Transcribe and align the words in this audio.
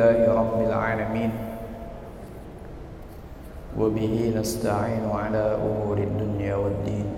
لله 0.00 0.32
رب 0.32 0.56
العالمين. 0.64 1.32
وبه 3.76 4.32
نستعين 4.36 5.04
على 5.12 5.60
أمور 5.60 5.98
الدنيا 5.98 6.56
والدين. 6.56 7.08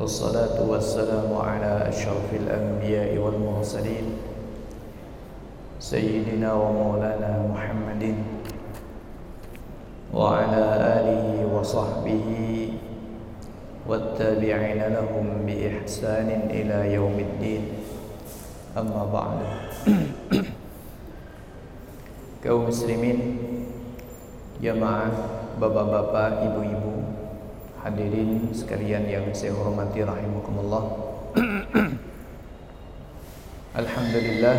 والصلاة 0.00 0.56
والسلام 0.56 1.28
على 1.36 1.88
أشرف 1.92 2.28
الأنبياء 2.32 3.12
والمرسلين. 3.20 4.06
سيدنا 5.80 6.52
ومولانا 6.52 7.44
محمد. 7.52 8.02
وعلى 10.16 10.64
آله 10.96 11.28
وصحبه 11.52 12.26
والتابعين 13.88 14.80
لهم 14.96 15.26
بإحسان 15.44 16.28
إلى 16.48 16.94
يوم 16.96 17.16
الدين. 17.20 17.64
أما 18.80 19.02
بعد. 19.12 19.38
Kaum 22.44 22.68
muslimin 22.68 23.40
jamaah 24.60 25.08
bapak-bapak 25.56 26.52
ibu-ibu 26.52 27.00
hadirin 27.80 28.52
sekalian 28.52 29.08
yang 29.08 29.24
saya 29.32 29.56
hormati 29.56 30.04
rahimakumullah. 30.04 30.84
Alhamdulillah 33.80 34.56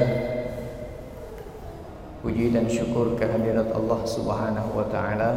puji 2.26 2.54
dan 2.54 2.66
syukur 2.66 3.14
kehadirat 3.14 3.70
Allah 3.74 4.00
Subhanahu 4.06 4.70
wa 4.74 4.86
taala. 4.90 5.32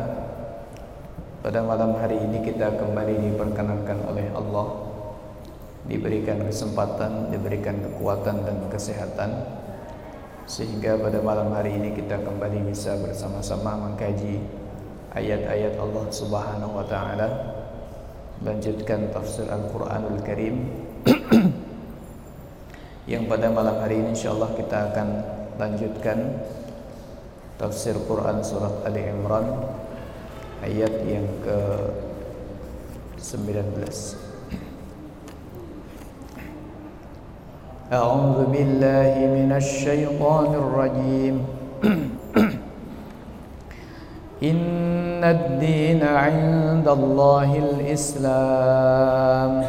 Pada 1.41 1.64
malam 1.64 1.96
hari 1.96 2.20
ini 2.20 2.44
kita 2.44 2.77
kembali 2.77 3.16
diperkenankan 3.20 3.98
oleh 4.08 4.28
Allah. 4.36 4.68
Diberikan 5.88 6.44
kesempatan, 6.44 7.33
diberikan 7.33 7.80
kekuatan 7.80 8.44
dan 8.44 8.56
kesehatan 8.68 9.59
sehingga 10.50 10.98
pada 10.98 11.22
malam 11.22 11.54
hari 11.54 11.78
ini 11.78 11.94
kita 11.94 12.26
kembali 12.26 12.74
bisa 12.74 12.98
bersama-sama 12.98 13.86
mengkaji 13.86 14.42
ayat-ayat 15.14 15.78
Allah 15.78 16.10
Subhanahu 16.10 16.74
wa 16.74 16.82
taala 16.90 17.28
lanjutkan 18.42 19.14
tafsir 19.14 19.46
Al-Qur'anul 19.46 20.18
Karim. 20.26 20.74
Yang 23.14 23.24
pada 23.30 23.46
malam 23.54 23.78
hari 23.78 24.02
ini 24.02 24.10
insyaallah 24.10 24.50
kita 24.58 24.90
akan 24.90 25.08
lanjutkan 25.54 26.18
tafsir 27.54 27.94
Quran 28.10 28.42
surat 28.42 28.74
Ali 28.82 29.06
Imran 29.06 29.46
ayat 30.66 30.94
yang 31.06 31.30
ke 31.46 31.58
19 33.22 34.19
أعوذ 37.92 38.46
بالله 38.46 39.14
من 39.19 39.52
الشيطان 39.56 40.55
الرجيم. 40.55 41.44
إن 44.50 45.24
الدين 45.24 46.05
عند 46.05 46.88
الله 46.88 47.58
الإسلام. 47.58 49.64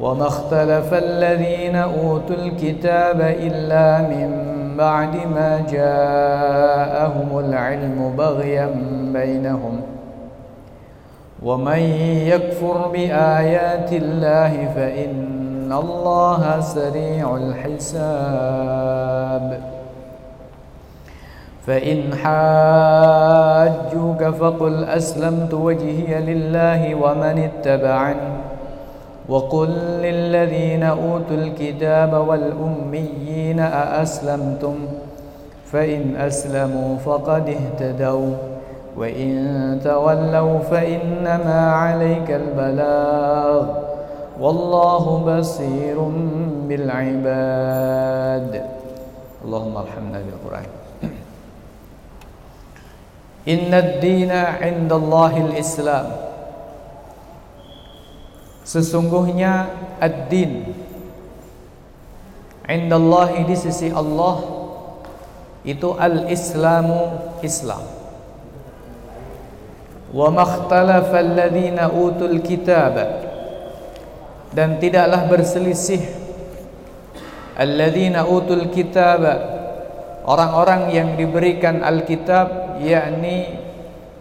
وما 0.00 0.26
اختلف 0.26 0.94
الذين 0.94 1.76
أوتوا 1.76 2.36
الكتاب 2.36 3.20
إلا 3.20 3.98
من 3.98 4.30
بعد 4.78 5.16
ما 5.16 5.64
جاءهم 5.72 7.38
العلم 7.38 8.14
بغيا 8.18 8.70
بينهم. 9.12 9.80
ومن 11.42 11.78
يكفر 12.28 12.88
بآيات 12.88 13.92
الله 13.92 14.68
فإن 14.76 15.33
الله 15.80 16.60
سريع 16.60 17.36
الحساب. 17.36 18.94
فإن 21.66 22.14
حاجوك 22.14 24.24
فقل 24.24 24.84
أسلمت 24.84 25.54
وجهي 25.54 26.20
لله 26.20 26.94
ومن 26.94 27.48
اتبعني. 27.48 28.34
وقل 29.28 29.68
للذين 30.02 30.82
أوتوا 30.82 31.36
الكتاب 31.36 32.26
والأميين 32.28 33.60
أأسلمتم؟ 33.60 34.74
فإن 35.72 36.16
أسلموا 36.16 36.96
فقد 36.96 37.48
اهتدوا. 37.48 38.34
وإن 38.96 39.80
تولوا 39.84 40.58
فإنما 40.58 41.72
عليك 41.72 42.30
البلاغ. 42.30 43.83
والله 44.39 45.03
بصير 45.27 45.99
بالعباد 46.67 48.53
اللهم 49.45 49.75
ارحمنا 49.77 50.19
بالقرآن 50.23 50.69
إن 53.47 53.73
الدين 53.73 54.31
عند 54.31 54.91
الله 54.93 55.33
الإسلام 55.37 56.07
Sesungguhnya 58.69 59.65
ad-din 59.97 60.61
Indallahi 62.69 63.49
di 63.49 63.57
sisi 63.57 63.89
Allah 63.89 64.45
Itu 65.65 65.97
al-islamu 65.97 67.17
Islam 67.41 67.81
Wa 70.13 70.29
makhtalafa 70.29 71.17
alladhina 71.17 71.89
utul 71.89 72.37
kitab 72.45 72.93
Dan 74.54 74.78
tidaklah 74.78 75.26
berselisih. 75.26 76.02
Alladhina 77.58 78.26
utul 78.26 78.70
kitab 78.70 79.22
Orang-orang 80.24 80.88
yang 80.88 81.20
diberikan 81.20 81.84
Alkitab 81.84 82.80
yakni 82.80 83.60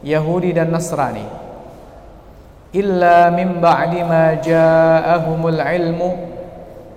Yahudi 0.03 0.51
dan 0.51 0.75
Nasrani. 0.75 1.23
Illa 2.75 3.31
min 3.31 3.63
ba'di 3.63 4.03
ma 4.03 4.35
ja'ahumul 4.35 5.63
ilmu 5.63 6.09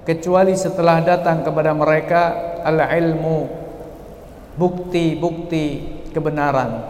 kecuali 0.03 0.59
setelah 0.59 1.07
datang 1.07 1.47
kepada 1.47 1.71
mereka 1.71 2.23
al 2.67 2.83
ilmu 2.83 3.47
bukti-bukti 4.59 5.67
kebenaran 6.11 6.83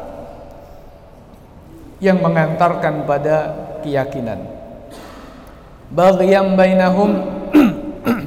yang 2.00 2.16
mengantarkan 2.24 3.04
pada 3.04 3.36
keyakinan 3.84 4.55
baghyam 5.92 6.58
bainahum. 6.58 7.10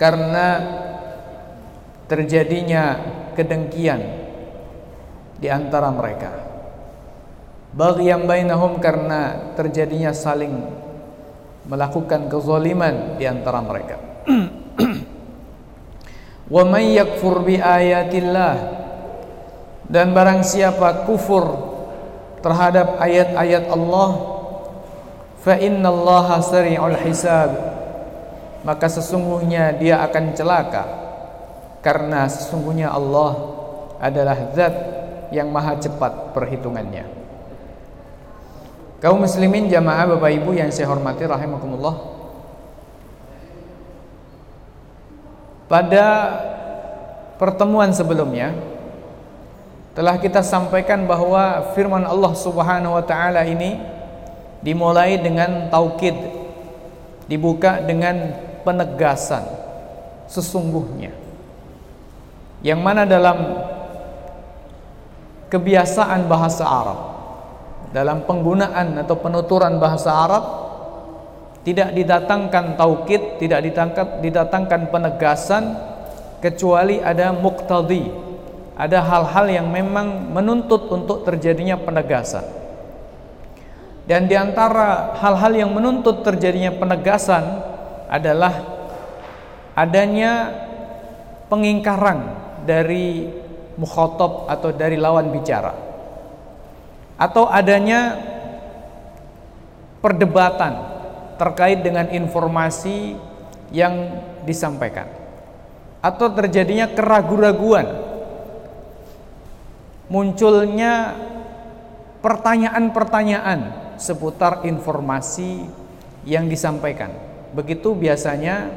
Karena 0.00 0.46
terjadinya 2.06 3.02
kedengkian 3.34 4.00
di 5.36 5.48
antara 5.50 5.90
mereka. 5.92 6.32
Yang 7.76 8.22
bainahum 8.24 8.80
karena 8.80 9.52
terjadinya 9.52 10.16
saling 10.16 10.64
melakukan 11.68 12.32
kezaliman 12.32 13.20
di 13.20 13.28
antara 13.28 13.60
mereka. 13.60 14.00
Wa 16.54 16.62
may 16.64 16.96
yakfur 16.96 17.44
bi 17.44 17.60
ayatillah. 17.60 18.56
Dan 19.86 20.16
barang 20.16 20.42
siapa 20.42 21.04
kufur 21.04 21.46
terhadap 22.40 22.96
ayat-ayat 22.96 23.70
Allah 23.70 24.35
fa 25.46 25.54
innallaha 25.62 26.42
sari'ul 26.42 26.98
hisab 27.06 27.54
maka 28.66 28.90
sesungguhnya 28.90 29.78
dia 29.78 30.02
akan 30.02 30.34
celaka 30.34 30.82
karena 31.86 32.26
sesungguhnya 32.26 32.90
Allah 32.90 33.54
adalah 34.02 34.34
zat 34.58 34.74
yang 35.30 35.54
maha 35.54 35.78
cepat 35.78 36.34
perhitungannya. 36.34 37.06
Kaum 38.98 39.22
muslimin 39.22 39.70
jamaah 39.70 40.18
Bapak 40.18 40.34
Ibu 40.34 40.50
yang 40.58 40.74
saya 40.74 40.90
hormati 40.90 41.22
rahimakumullah. 41.22 41.94
Pada 45.70 46.06
pertemuan 47.38 47.94
sebelumnya 47.94 48.50
telah 49.94 50.18
kita 50.18 50.42
sampaikan 50.42 51.06
bahwa 51.06 51.70
firman 51.78 52.02
Allah 52.02 52.34
Subhanahu 52.34 52.98
wa 52.98 53.04
taala 53.06 53.46
ini 53.46 53.78
dimulai 54.60 55.20
dengan 55.20 55.68
taukid, 55.72 56.14
dibuka 57.28 57.82
dengan 57.82 58.32
penegasan 58.62 59.44
sesungguhnya. 60.30 61.12
Yang 62.64 62.80
mana 62.80 63.02
dalam 63.04 63.38
kebiasaan 65.52 66.26
bahasa 66.26 66.64
Arab 66.64 67.16
dalam 67.96 68.28
penggunaan 68.28 68.98
atau 69.00 69.16
penuturan 69.16 69.78
bahasa 69.78 70.10
Arab 70.10 70.44
tidak 71.64 71.96
didatangkan 71.96 72.78
taukid, 72.78 73.42
tidak 73.42 73.64
ditangkap, 73.66 74.22
didatangkan 74.22 74.92
penegasan 74.92 75.74
kecuali 76.38 77.02
ada 77.02 77.34
muktadi, 77.34 78.06
ada 78.78 79.02
hal-hal 79.02 79.46
yang 79.50 79.66
memang 79.72 80.30
menuntut 80.30 80.86
untuk 80.92 81.26
terjadinya 81.26 81.74
penegasan. 81.74 82.44
Dan 84.06 84.30
di 84.30 84.38
antara 84.38 85.18
hal-hal 85.18 85.66
yang 85.66 85.70
menuntut 85.74 86.22
terjadinya 86.22 86.70
penegasan 86.78 87.42
adalah 88.06 88.54
adanya 89.74 90.54
pengingkaran 91.50 92.22
dari 92.62 93.26
mukhotob 93.74 94.46
atau 94.46 94.70
dari 94.70 94.94
lawan 94.94 95.34
bicara. 95.34 95.74
Atau 97.18 97.50
adanya 97.50 98.14
perdebatan 99.98 100.72
terkait 101.34 101.82
dengan 101.82 102.06
informasi 102.06 103.18
yang 103.74 104.22
disampaikan. 104.46 105.10
Atau 105.98 106.30
terjadinya 106.30 106.86
keraguan-raguan. 106.94 108.06
Munculnya 110.06 111.18
pertanyaan-pertanyaan 112.22 113.85
seputar 113.96 114.64
informasi 114.64 115.64
yang 116.26 116.48
disampaikan 116.48 117.12
begitu 117.56 117.96
biasanya 117.96 118.68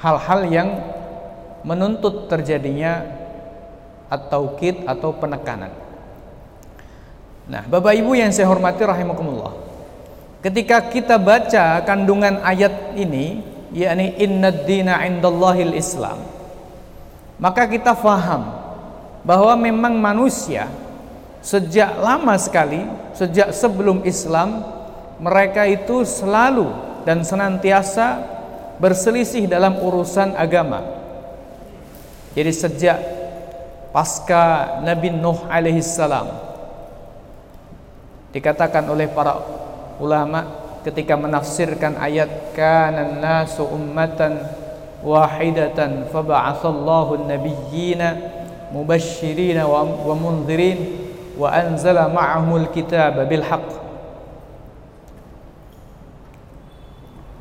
hal-hal 0.00 0.40
yang 0.52 0.68
menuntut 1.64 2.28
terjadinya 2.28 3.02
atau 4.06 4.54
kit 4.54 4.86
atau 4.86 5.10
penekanan. 5.16 5.72
Nah, 7.46 7.62
Bapak 7.66 7.94
Ibu 7.94 8.14
yang 8.14 8.30
saya 8.30 8.46
hormati 8.46 8.82
rahimakumullah. 8.86 9.54
Ketika 10.42 10.78
kita 10.92 11.18
baca 11.18 11.82
kandungan 11.82 12.38
ayat 12.42 12.94
ini, 12.94 13.42
yakni 13.74 14.14
innad 14.22 14.62
dina 14.62 15.02
indallahil 15.02 15.74
Islam, 15.74 16.22
maka 17.38 17.66
kita 17.66 17.98
faham 17.98 18.46
bahwa 19.26 19.58
memang 19.58 19.98
manusia 19.98 20.70
sejak 21.46 22.02
lama 22.02 22.34
sekali, 22.34 22.82
sejak 23.14 23.54
sebelum 23.54 24.02
Islam, 24.02 24.66
mereka 25.22 25.62
itu 25.62 26.02
selalu 26.02 26.74
dan 27.06 27.22
senantiasa 27.22 28.18
berselisih 28.82 29.46
dalam 29.46 29.78
urusan 29.78 30.34
agama. 30.34 30.82
Jadi 32.34 32.50
sejak 32.50 32.98
pasca 33.94 34.76
Nabi 34.82 35.14
Nuh 35.14 35.46
alaihi 35.46 35.80
salam 35.80 36.28
dikatakan 38.34 38.84
oleh 38.90 39.08
para 39.08 39.40
ulama 40.02 40.44
ketika 40.84 41.16
menafsirkan 41.16 41.96
ayat 41.96 42.52
kana 42.52 43.16
nasu 43.16 43.64
ummatan 43.64 44.36
wahidatan 45.00 46.12
faba'atsallahu 46.12 47.24
an-nabiyyina 47.24 48.08
mubasysyirin 48.76 49.64
wa 49.64 50.12
mundzirin 50.12 51.05
wa 51.36 51.52
anzala 51.52 52.08
ma'ahumul 52.08 52.72
kitaba 52.72 53.28
bil 53.28 53.44
haqq. 53.44 53.70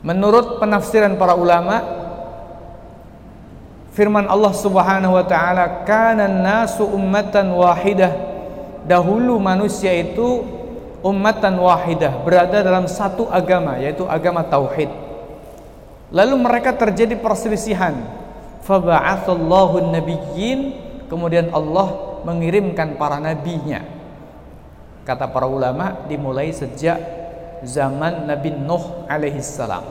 Menurut 0.05 0.61
penafsiran 0.61 1.17
para 1.17 1.33
ulama 1.33 1.81
firman 3.95 4.29
Allah 4.29 4.53
Subhanahu 4.53 5.17
wa 5.17 5.25
taala 5.25 5.81
kana 5.87 6.29
nasu 6.29 6.85
ummatan 6.85 7.49
wahidah. 7.55 8.13
Dahulu 8.85 9.41
manusia 9.41 9.89
itu 9.97 10.45
ummatan 11.01 11.57
wahidah 11.57 12.21
berada 12.21 12.61
dalam 12.61 12.85
satu 12.85 13.25
agama 13.33 13.81
yaitu 13.81 14.05
agama 14.05 14.45
tauhid. 14.45 14.93
Lalu 16.13 16.35
mereka 16.37 16.69
terjadi 16.75 17.17
perselisihan. 17.17 17.97
Faba'atsallahu 18.61 19.89
nabiyyin 19.89 20.73
kemudian 21.09 21.49
Allah 21.49 22.14
mengirimkan 22.25 22.97
para 22.97 23.21
nabinya. 23.21 23.85
Kata 25.05 25.29
para 25.29 25.45
ulama 25.45 26.09
dimulai 26.09 26.49
sejak 26.49 26.97
zaman 27.61 28.25
Nabi 28.25 28.49
Nuh 28.57 29.05
alaihi 29.05 29.37
salam 29.45 29.85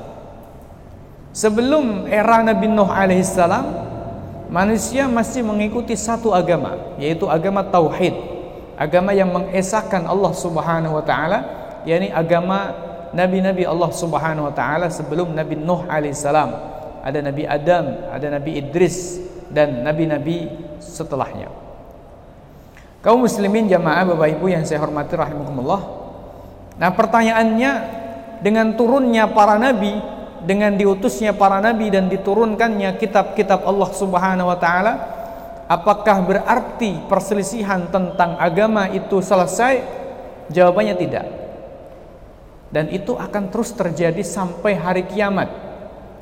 sebelum 1.34 2.06
era 2.06 2.40
Nabi 2.46 2.70
Nuh 2.70 2.86
alaihi 2.86 3.26
salam 3.26 3.66
manusia 4.48 5.10
masih 5.10 5.42
mengikuti 5.42 5.98
satu 5.98 6.30
agama 6.30 6.78
yaitu 6.96 7.26
agama 7.26 7.66
tauhid. 7.66 8.34
Agama 8.74 9.14
yang 9.14 9.30
mengesahkan 9.30 10.02
Allah 10.02 10.34
Subhanahu 10.34 10.98
wa 10.98 11.04
taala 11.06 11.38
yakni 11.86 12.10
agama 12.10 12.74
nabi-nabi 13.14 13.62
Allah 13.62 13.90
Subhanahu 13.94 14.50
wa 14.50 14.54
taala 14.54 14.90
sebelum 14.90 15.30
Nabi 15.30 15.54
Nuh 15.54 15.86
alaihissalam. 15.86 16.74
Ada 17.06 17.22
Nabi 17.22 17.46
Adam 17.46 17.84
ada 18.10 18.26
Nabi 18.34 18.58
Idris 18.58 19.22
dan 19.52 19.86
nabi-nabi 19.86 20.50
setelahnya 20.82 21.63
kaum 23.04 23.20
muslimin 23.20 23.68
jamaah 23.68 24.08
Bapak 24.08 24.40
Ibu 24.40 24.48
yang 24.48 24.64
saya 24.64 24.80
hormati 24.80 25.12
rahimakumullah. 25.12 25.82
Nah 26.80 26.90
pertanyaannya 26.90 27.72
dengan 28.40 28.72
turunnya 28.74 29.28
para 29.30 29.60
nabi 29.60 29.94
dengan 30.44 30.74
diutusnya 30.74 31.36
para 31.36 31.60
nabi 31.60 31.92
dan 31.92 32.08
diturunkannya 32.08 32.96
kitab-kitab 32.96 33.62
Allah 33.68 33.90
Subhanahu 33.92 34.48
wa 34.48 34.58
taala 34.58 34.92
apakah 35.68 36.24
berarti 36.24 37.04
perselisihan 37.08 37.88
tentang 37.88 38.36
agama 38.40 38.88
itu 38.92 39.20
selesai? 39.20 39.80
Jawabannya 40.52 40.96
tidak. 41.00 41.26
Dan 42.68 42.90
itu 42.90 43.14
akan 43.14 43.48
terus 43.48 43.72
terjadi 43.72 44.20
sampai 44.20 44.76
hari 44.76 45.06
kiamat. 45.08 45.46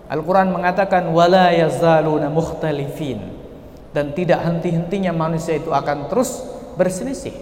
Al-Quran 0.06 0.52
mengatakan 0.52 1.08
wala 1.10 1.50
yazaluna 1.50 2.28
mukhtalifin. 2.28 3.40
Dan 3.92 4.12
tidak 4.16 4.40
henti-hentinya 4.44 5.12
manusia 5.12 5.56
itu 5.56 5.68
akan 5.68 6.08
terus 6.08 6.44
berselisih 6.78 7.34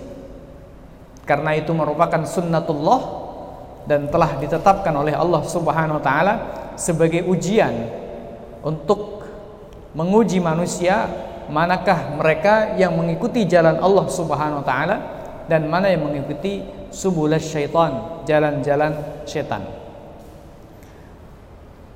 karena 1.24 1.54
itu 1.54 1.70
merupakan 1.70 2.22
sunnatullah 2.26 3.00
dan 3.86 4.10
telah 4.10 4.36
ditetapkan 4.38 4.92
oleh 4.92 5.14
Allah 5.14 5.42
Subhanahu 5.46 5.98
wa 5.98 6.04
taala 6.04 6.34
sebagai 6.74 7.22
ujian 7.26 7.72
untuk 8.60 9.24
menguji 9.94 10.38
manusia 10.38 11.06
manakah 11.50 12.14
mereka 12.14 12.78
yang 12.78 12.94
mengikuti 12.94 13.46
jalan 13.46 13.78
Allah 13.78 14.06
Subhanahu 14.06 14.62
wa 14.62 14.66
taala 14.66 14.96
dan 15.50 15.66
mana 15.66 15.90
yang 15.90 16.06
mengikuti 16.06 16.62
subulas 16.94 17.42
syaitan, 17.42 18.22
jalan-jalan 18.26 19.22
setan. 19.26 19.66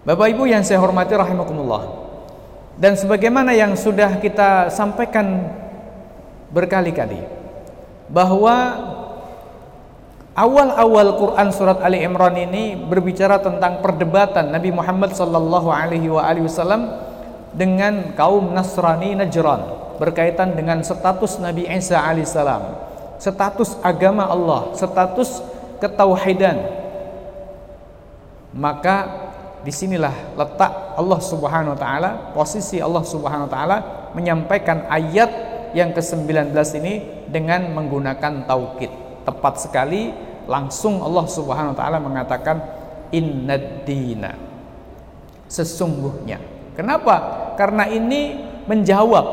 Bapak 0.02 0.26
Ibu 0.34 0.44
yang 0.50 0.66
saya 0.66 0.82
hormati 0.82 1.14
rahimakumullah. 1.14 2.02
Dan 2.74 2.98
sebagaimana 2.98 3.54
yang 3.54 3.78
sudah 3.78 4.18
kita 4.18 4.66
sampaikan 4.74 5.46
berkali-kali 6.54 7.18
bahwa 8.06 8.78
Awal-awal 10.34 11.14
Quran 11.14 11.48
surat 11.54 11.78
Ali 11.78 12.02
Imran 12.02 12.34
ini 12.34 12.74
berbicara 12.74 13.38
tentang 13.38 13.78
perdebatan 13.78 14.50
Nabi 14.50 14.74
Muhammad 14.74 15.14
sallallahu 15.14 15.70
alaihi 15.70 16.10
wasallam 16.10 16.90
dengan 17.54 18.10
kaum 18.18 18.50
Nasrani 18.50 19.14
Najran 19.14 19.62
berkaitan 19.94 20.58
dengan 20.58 20.82
status 20.82 21.38
Nabi 21.38 21.70
Isa 21.70 22.02
alaihissalam, 22.02 22.66
status 23.22 23.78
agama 23.78 24.26
Allah, 24.26 24.74
status 24.74 25.38
ketauhidan. 25.78 26.66
Maka 28.58 29.06
di 29.62 29.70
sinilah 29.70 30.34
letak 30.34 30.98
Allah 30.98 31.20
Subhanahu 31.22 31.78
wa 31.78 31.80
taala, 31.80 32.10
posisi 32.34 32.82
Allah 32.82 33.06
Subhanahu 33.06 33.46
wa 33.46 33.52
taala 33.54 33.76
menyampaikan 34.18 34.82
ayat 34.90 35.53
yang 35.74 35.90
ke-19 35.90 36.54
ini 36.78 36.94
dengan 37.26 37.74
menggunakan 37.74 38.46
taukid. 38.46 38.88
Tepat 39.26 39.66
sekali 39.66 40.14
langsung 40.46 41.02
Allah 41.02 41.26
Subhanahu 41.26 41.74
wa 41.74 41.78
taala 41.78 41.98
mengatakan 41.98 42.56
innad 43.10 43.82
dina. 43.82 44.32
Sesungguhnya. 45.50 46.38
Kenapa? 46.78 47.14
Karena 47.58 47.86
ini 47.90 48.38
menjawab 48.66 49.26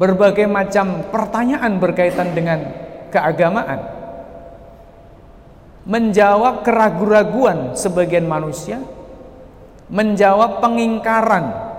berbagai 0.00 0.48
macam 0.48 1.08
pertanyaan 1.12 1.76
berkaitan 1.76 2.32
dengan 2.32 2.60
keagamaan. 3.12 3.80
Menjawab 5.84 6.64
keraguan-raguan 6.64 7.76
sebagian 7.76 8.28
manusia. 8.28 8.80
Menjawab 9.90 10.62
pengingkaran 10.62 11.69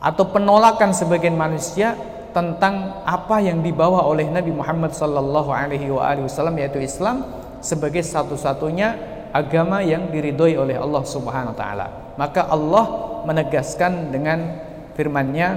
atau 0.00 0.24
penolakan 0.32 0.96
sebagian 0.96 1.36
manusia 1.36 1.92
tentang 2.32 3.04
apa 3.04 3.42
yang 3.44 3.60
dibawa 3.60 4.06
oleh 4.08 4.24
Nabi 4.26 4.54
Muhammad 4.54 4.96
sallallahu 4.96 5.52
alaihi 5.52 5.92
wasallam 5.92 6.56
yaitu 6.56 6.80
Islam 6.80 7.26
sebagai 7.60 8.00
satu-satunya 8.00 8.96
agama 9.30 9.84
yang 9.84 10.08
diridhoi 10.08 10.56
oleh 10.56 10.80
Allah 10.80 11.04
Subhanahu 11.04 11.52
wa 11.52 11.58
taala. 11.58 11.86
Maka 12.16 12.48
Allah 12.48 12.84
menegaskan 13.28 14.10
dengan 14.10 14.56
firman-Nya 14.96 15.48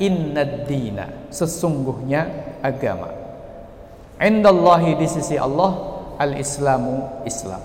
innad 0.00 0.64
dina 0.64 1.28
sesungguhnya 1.28 2.56
agama. 2.64 3.12
Indallahi 4.20 4.96
di 4.96 5.06
sisi 5.08 5.36
Allah 5.36 6.00
al-islamu 6.20 7.24
Islam. 7.24 7.60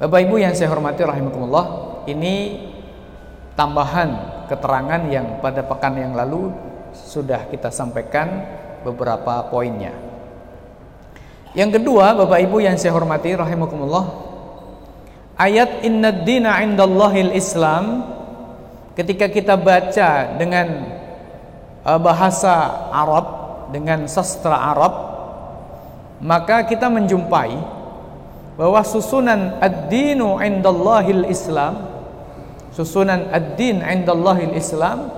Bapak 0.00 0.20
Ibu 0.24 0.40
yang 0.40 0.56
saya 0.56 0.72
hormati 0.72 1.04
rahimakumullah, 1.04 2.00
ini 2.08 2.68
tambahan 3.52 4.39
keterangan 4.50 5.06
yang 5.06 5.38
pada 5.38 5.62
pekan 5.62 5.94
yang 5.94 6.18
lalu 6.18 6.50
sudah 6.90 7.46
kita 7.46 7.70
sampaikan 7.70 8.42
beberapa 8.82 9.46
poinnya. 9.46 9.94
Yang 11.54 11.78
kedua, 11.78 12.18
Bapak 12.18 12.42
Ibu 12.42 12.62
yang 12.62 12.74
saya 12.74 12.94
hormati 12.94 13.34
rahimakumullah, 13.34 14.10
ayat 15.38 15.86
inna 15.86 16.10
dina 16.10 16.58
indallahil 16.62 17.30
Islam 17.30 18.06
ketika 18.98 19.30
kita 19.30 19.54
baca 19.54 20.34
dengan 20.34 20.66
uh, 21.86 21.98
bahasa 22.02 22.86
Arab 22.90 23.26
dengan 23.70 24.04
sastra 24.10 24.74
Arab 24.74 24.92
maka 26.20 26.68
kita 26.68 26.92
menjumpai 26.92 27.56
bahwa 28.60 28.84
susunan 28.84 29.56
ad-dinu 29.56 30.36
indallahil 30.36 31.24
Islam 31.32 31.89
susunan 32.74 33.30
ad-din 33.30 33.82
indallahil 33.82 34.54
Islam 34.54 35.10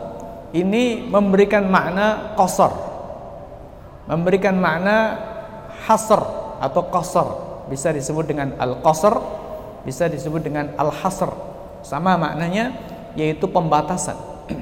ini 0.53 1.05
memberikan 1.05 1.69
makna 1.69 2.37
qasar. 2.37 2.73
Memberikan 4.09 4.59
makna 4.59 5.17
hasr 5.89 6.21
atau 6.61 6.83
qasar. 6.93 7.29
Bisa 7.71 7.95
disebut 7.95 8.27
dengan 8.29 8.53
al-qasar 8.59 9.43
bisa 9.83 10.07
disebut 10.07 10.43
dengan 10.43 10.71
al-hasr. 10.79 11.31
Sama 11.83 12.15
maknanya 12.15 12.75
yaitu 13.19 13.51
pembatasan. 13.51 14.15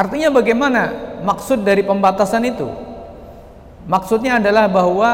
Artinya 0.00 0.30
bagaimana 0.30 0.82
maksud 1.26 1.66
dari 1.66 1.82
pembatasan 1.82 2.42
itu? 2.46 2.68
Maksudnya 3.86 4.38
adalah 4.38 4.70
bahwa 4.70 5.10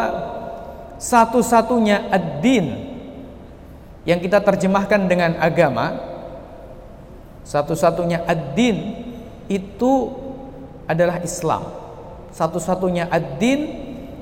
satu-satunya 1.01 2.13
ad-din 2.13 2.93
yang 4.05 4.21
kita 4.21 4.41
terjemahkan 4.41 5.09
dengan 5.09 5.37
agama 5.41 6.12
satu-satunya 7.43 8.23
ad-din 8.25 9.03
itu 9.51 9.93
adalah 10.87 11.21
Islam. 11.23 11.67
Satu-satunya 12.33 13.11
ad-din 13.11 13.61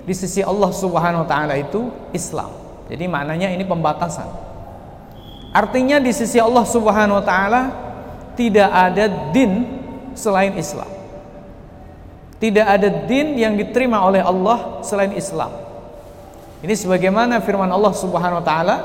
di 0.02 0.14
sisi 0.16 0.42
Allah 0.42 0.72
Subhanahu 0.72 1.22
wa 1.24 1.28
taala 1.28 1.54
itu 1.54 1.92
Islam. 2.10 2.50
Jadi 2.90 3.06
maknanya 3.06 3.54
ini 3.54 3.62
pembatasan. 3.62 4.26
Artinya 5.54 6.02
di 6.02 6.10
sisi 6.10 6.38
Allah 6.42 6.66
Subhanahu 6.66 7.22
wa 7.22 7.24
taala 7.24 7.62
tidak 8.34 8.70
ada 8.70 9.30
din 9.30 9.66
selain 10.16 10.56
Islam. 10.58 10.88
Tidak 12.40 12.64
ada 12.64 12.88
din 13.04 13.36
yang 13.36 13.54
diterima 13.54 14.00
oleh 14.00 14.24
Allah 14.24 14.80
selain 14.80 15.12
Islam. 15.12 15.52
Ini 16.64 16.72
sebagaimana 16.72 17.44
firman 17.44 17.68
Allah 17.68 17.92
Subhanahu 17.92 18.40
wa 18.40 18.44
taala 18.44 18.76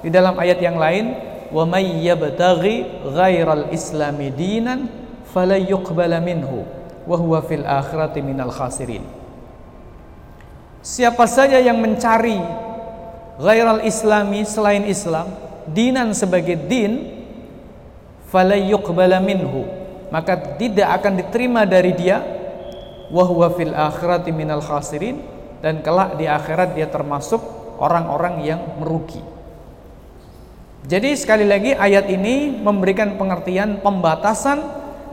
di 0.00 0.08
dalam 0.08 0.36
ayat 0.36 0.58
yang 0.60 0.76
lain, 0.76 1.12
"Wa 1.54 1.62
may 1.62 2.02
yabtaghi 2.02 3.06
ghairal 3.14 3.70
islami 3.70 4.34
dinan 4.34 4.90
fala 5.30 5.54
yuqbala 5.54 6.18
minhu 6.18 6.66
wa 7.06 7.14
huwa 7.14 7.38
fil 7.46 7.62
akhirati 7.62 8.18
minal 8.18 8.50
khasirin." 8.50 9.06
Siapa 10.82 11.24
saja 11.30 11.62
yang 11.62 11.78
mencari 11.78 12.36
ghairal 13.38 13.86
islami 13.86 14.42
selain 14.44 14.84
Islam, 14.84 15.30
dinan 15.70 16.12
sebagai 16.12 16.58
din, 16.58 17.22
fala 18.28 18.58
yuqbala 18.58 19.22
minhu, 19.22 19.64
maka 20.12 20.36
tidak 20.58 21.00
akan 21.00 21.22
diterima 21.22 21.62
dari 21.64 21.94
dia 21.94 22.20
wa 23.08 23.24
huwa 23.24 23.48
fil 23.54 23.72
akhirati 23.72 24.34
minal 24.34 24.60
dan 25.64 25.80
kelak 25.80 26.20
di 26.20 26.28
akhirat 26.28 26.76
dia 26.76 26.90
termasuk 26.92 27.40
orang-orang 27.80 28.44
yang 28.44 28.60
merugi. 28.76 29.33
Jadi 30.84 31.16
sekali 31.16 31.48
lagi 31.48 31.72
ayat 31.72 32.12
ini 32.12 32.52
memberikan 32.60 33.16
pengertian 33.16 33.80
pembatasan 33.80 34.60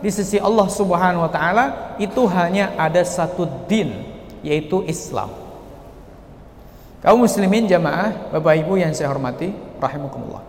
di 0.04 0.12
sisi 0.12 0.36
Allah 0.36 0.68
Subhanahu 0.68 1.24
wa 1.24 1.32
taala 1.32 1.96
itu 1.96 2.28
hanya 2.28 2.76
ada 2.76 3.00
satu 3.08 3.48
din 3.72 4.04
yaitu 4.44 4.84
Islam. 4.84 5.32
Kaum 7.00 7.24
muslimin 7.24 7.72
jamaah, 7.72 8.36
Bapak 8.36 8.62
Ibu 8.62 8.84
yang 8.84 8.92
saya 8.92 9.10
hormati, 9.10 9.56
rahimakumullah. 9.80 10.44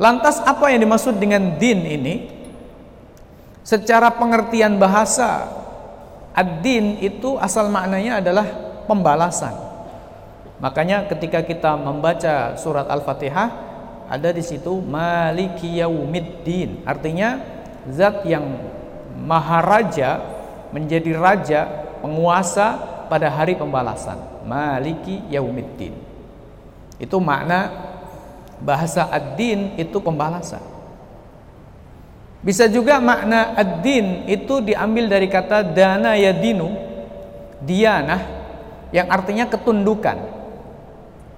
Lantas 0.00 0.40
apa 0.40 0.72
yang 0.72 0.80
dimaksud 0.80 1.20
dengan 1.20 1.60
din 1.60 1.84
ini? 1.84 2.14
Secara 3.62 4.16
pengertian 4.16 4.80
bahasa, 4.80 5.44
ad-din 6.32 6.96
itu 7.04 7.36
asal 7.36 7.68
maknanya 7.68 8.24
adalah 8.24 8.46
pembalasan. 8.88 9.52
Makanya 10.58 11.04
ketika 11.06 11.44
kita 11.44 11.76
membaca 11.76 12.56
surat 12.58 12.88
Al-Fatihah 12.90 13.67
ada 14.08 14.32
di 14.32 14.40
situ 14.40 14.80
Maliki 14.80 15.78
Yaumiddin. 15.84 16.80
Artinya 16.88 17.44
zat 17.92 18.24
yang 18.24 18.56
maharaja 19.20 20.24
menjadi 20.72 21.12
raja, 21.12 21.60
penguasa 22.00 22.80
pada 23.12 23.28
hari 23.28 23.52
pembalasan. 23.52 24.16
Maliki 24.48 25.20
Yaumiddin. 25.28 25.92
Itu 26.96 27.20
makna 27.20 27.68
bahasa 28.58 29.06
ad-din 29.12 29.76
itu 29.76 30.00
pembalasan. 30.00 30.64
Bisa 32.40 32.64
juga 32.64 32.96
makna 33.02 33.52
ad-din 33.54 34.24
itu 34.24 34.64
diambil 34.64 35.10
dari 35.10 35.28
kata 35.28 35.62
dana 35.62 36.16
yadinu, 36.16 36.72
dianah 37.60 38.22
yang 38.88 39.12
artinya 39.12 39.44
ketundukan. 39.52 40.16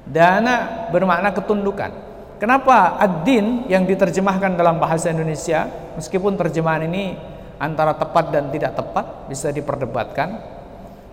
Dana 0.07 0.87
bermakna 0.95 1.35
ketundukan. 1.35 2.10
Kenapa 2.41 2.97
ad-din 2.97 3.69
yang 3.69 3.85
diterjemahkan 3.85 4.57
dalam 4.57 4.81
bahasa 4.81 5.13
Indonesia 5.13 5.69
meskipun 6.01 6.41
terjemahan 6.41 6.89
ini 6.89 7.13
antara 7.61 7.93
tepat 7.93 8.33
dan 8.33 8.49
tidak 8.49 8.73
tepat 8.81 9.29
bisa 9.29 9.53
diperdebatkan 9.53 10.41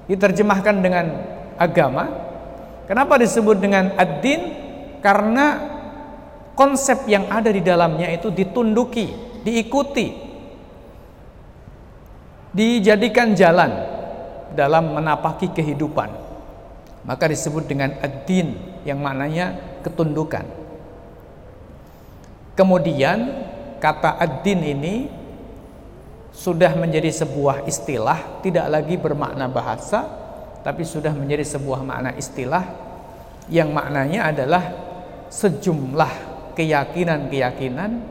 diterjemahkan 0.07 0.75
dengan 0.79 1.05
agama. 1.59 2.07
Kenapa 2.87 3.19
disebut 3.19 3.59
dengan 3.59 3.91
ad-din? 3.99 4.55
Karena 5.03 5.61
konsep 6.55 7.05
yang 7.11 7.27
ada 7.27 7.51
di 7.51 7.59
dalamnya 7.59 8.07
itu 8.09 8.31
ditunduki, 8.31 9.11
diikuti, 9.43 10.07
dijadikan 12.55 13.35
jalan 13.35 13.71
dalam 14.55 14.95
menapaki 14.95 15.51
kehidupan 15.51 16.09
maka 17.07 17.23
disebut 17.31 17.63
dengan 17.71 17.95
ad-din 18.03 18.51
yang 18.83 18.99
maknanya 18.99 19.79
ketundukan. 19.79 20.56
Kemudian 22.57 23.45
kata 23.77 24.17
ad-din 24.17 24.65
ini 24.65 24.95
sudah 26.33 26.73
menjadi 26.73 27.13
sebuah 27.13 27.69
istilah, 27.69 28.41
tidak 28.41 28.65
lagi 28.65 28.97
bermakna 28.97 29.45
bahasa, 29.45 30.09
tapi 30.65 30.81
sudah 30.81 31.13
menjadi 31.13 31.45
sebuah 31.45 31.85
makna 31.85 32.17
istilah 32.17 32.65
yang 33.47 33.69
maknanya 33.71 34.33
adalah 34.33 34.63
sejumlah 35.29 36.09
keyakinan-keyakinan, 36.57 38.01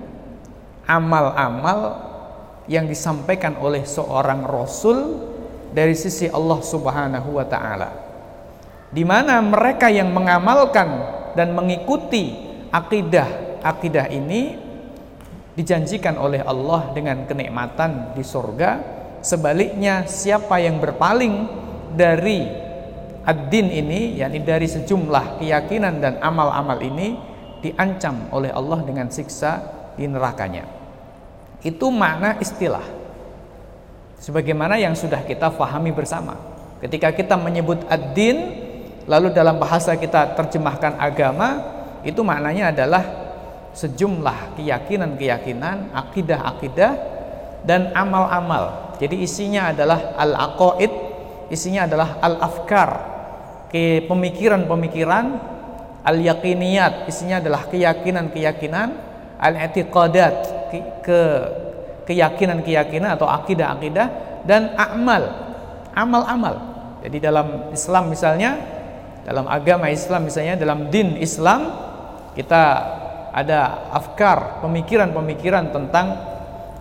amal-amal 0.87 1.81
yang 2.71 2.87
disampaikan 2.87 3.59
oleh 3.59 3.83
seorang 3.83 4.47
rasul 4.47 5.27
dari 5.75 5.99
sisi 5.99 6.31
Allah 6.31 6.63
Subhanahu 6.63 7.35
wa 7.35 7.47
taala. 7.47 7.91
Di 8.95 9.03
mana 9.03 9.43
mereka 9.43 9.91
yang 9.91 10.15
mengamalkan 10.15 10.89
dan 11.35 11.53
mengikuti 11.53 12.33
akidah-akidah 13.67 14.07
ini 14.15 14.43
dijanjikan 15.57 16.21
oleh 16.21 16.45
Allah 16.45 16.93
dengan 16.93 17.25
kenikmatan 17.25 18.13
di 18.15 18.23
surga. 18.23 18.95
Sebaliknya 19.25 20.07
siapa 20.07 20.61
yang 20.63 20.79
berpaling 20.79 21.49
dari 21.97 22.47
ad-din 23.27 23.73
ini 23.73 24.21
yakni 24.21 24.45
dari 24.45 24.71
sejumlah 24.71 25.43
keyakinan 25.43 25.99
dan 25.99 26.15
amal-amal 26.23 26.79
ini 26.79 27.19
diancam 27.65 28.31
oleh 28.31 28.53
Allah 28.55 28.85
dengan 28.87 29.11
siksa 29.11 29.65
di 29.99 30.07
nerakanya. 30.07 30.63
Itu 31.65 31.91
makna 31.91 32.39
istilah. 32.39 32.85
Sebagaimana 34.23 34.79
yang 34.79 34.95
sudah 34.95 35.27
kita 35.27 35.51
fahami 35.51 35.91
bersama. 35.91 36.39
Ketika 36.79 37.11
kita 37.11 37.35
menyebut 37.35 37.83
ad-din 37.89 38.53
lalu 39.09 39.33
dalam 39.33 39.57
bahasa 39.57 39.97
kita 39.97 40.37
terjemahkan 40.37 41.01
agama 41.01 41.65
itu 42.07 42.21
maknanya 42.23 42.71
adalah 42.71 43.26
sejumlah 43.77 44.57
keyakinan-keyakinan, 44.57 45.93
akidah-akidah 45.93 46.93
dan 47.69 47.93
amal-amal. 47.93 48.97
Jadi 48.97 49.21
isinya 49.21 49.77
adalah 49.77 50.17
al-aqaid, 50.17 50.93
isinya 51.53 51.85
adalah 51.85 52.17
al-afkar, 52.25 52.91
pemikiran-pemikiran, 54.09 55.27
al-yaqiniyat, 56.01 57.05
isinya 57.05 57.45
adalah 57.45 57.69
keyakinan-keyakinan, 57.69 58.89
al-i'tiqadat, 59.37 60.37
ke 61.05 61.21
keyakinan-keyakinan 62.09 63.21
atau 63.21 63.29
akidah-akidah 63.29 64.07
dan 64.49 64.73
amal, 64.81 65.23
amal-amal. 65.93 66.57
Jadi 67.05 67.19
dalam 67.21 67.71
Islam 67.77 68.09
misalnya 68.09 68.57
dalam 69.27 69.51
agama 69.51 69.91
Islam 69.91 70.31
misalnya 70.31 70.55
dalam 70.55 70.87
din 70.87 71.19
Islam 71.19 71.67
kita 72.39 72.63
ada 73.37 73.93
afkar, 73.93 74.65
pemikiran-pemikiran 74.65 75.69
tentang 75.69 76.17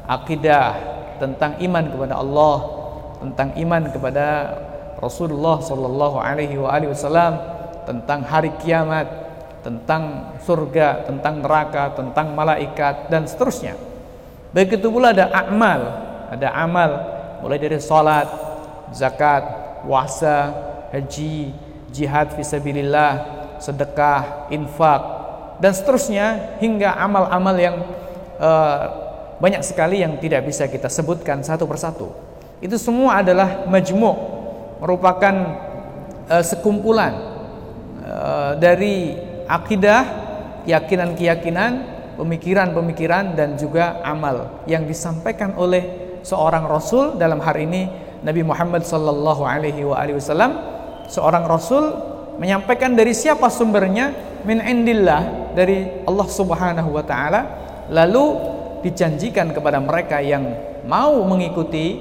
akidah, 0.07 0.71
tentang 1.19 1.59
iman 1.59 1.83
kepada 1.91 2.15
Allah, 2.15 2.57
tentang 3.19 3.51
iman 3.59 3.83
kepada 3.91 4.55
Rasulullah 5.03 5.59
sallallahu 5.59 6.15
alaihi 6.15 6.55
wasallam, 6.87 7.35
tentang 7.83 8.23
hari 8.23 8.55
kiamat, 8.63 9.03
tentang 9.67 10.31
surga, 10.47 11.03
tentang 11.03 11.43
neraka, 11.43 11.91
tentang 11.91 12.31
malaikat 12.31 13.11
dan 13.11 13.27
seterusnya. 13.27 13.75
Begitu 14.55 14.87
pula 14.87 15.11
ada 15.11 15.27
amal, 15.35 15.81
ada 16.31 16.55
amal 16.55 16.89
mulai 17.43 17.59
dari 17.59 17.83
salat, 17.83 18.31
zakat, 18.95 19.43
puasa, 19.83 20.55
haji, 20.95 21.51
jihad 21.91 22.31
fisabilillah, 22.31 23.11
sedekah, 23.59 24.47
infak 24.55 25.14
dan 25.59 25.71
seterusnya 25.71 26.57
hingga 26.59 26.95
amal-amal 26.99 27.55
yang 27.55 27.75
uh, 28.39 28.83
banyak 29.39 29.61
sekali 29.63 30.03
yang 30.03 30.15
tidak 30.19 30.47
bisa 30.47 30.67
kita 30.67 30.87
sebutkan 30.87 31.43
satu 31.43 31.67
persatu. 31.67 32.11
Itu 32.63 32.79
semua 32.79 33.19
adalah 33.19 33.67
majmuk 33.67 34.15
merupakan 34.79 35.35
uh, 36.31 36.43
sekumpulan 36.43 37.13
uh, 38.03 38.51
dari 38.59 39.15
akidah, 39.45 40.03
keyakinan-keyakinan, 40.63 41.71
pemikiran-pemikiran 42.15 43.35
dan 43.35 43.59
juga 43.59 43.99
amal 44.01 44.63
yang 44.65 44.87
disampaikan 44.87 45.53
oleh 45.59 45.83
seorang 46.25 46.65
rasul 46.65 47.19
dalam 47.19 47.37
hari 47.43 47.69
ini 47.69 47.83
Nabi 48.25 48.41
Muhammad 48.41 48.81
sallallahu 48.81 49.45
alaihi 49.45 49.85
wasallam 49.85 50.57
seorang 51.05 51.45
rasul 51.45 52.14
menyampaikan 52.37 52.93
dari 52.93 53.15
siapa 53.15 53.47
sumbernya 53.47 54.11
min 54.43 54.59
indillah 54.61 55.53
dari 55.55 56.03
Allah 56.05 56.27
Subhanahu 56.27 56.89
wa 56.91 57.03
taala 57.03 57.41
lalu 57.89 58.25
dijanjikan 58.85 59.55
kepada 59.55 59.81
mereka 59.81 60.21
yang 60.21 60.45
mau 60.85 61.25
mengikuti 61.25 61.97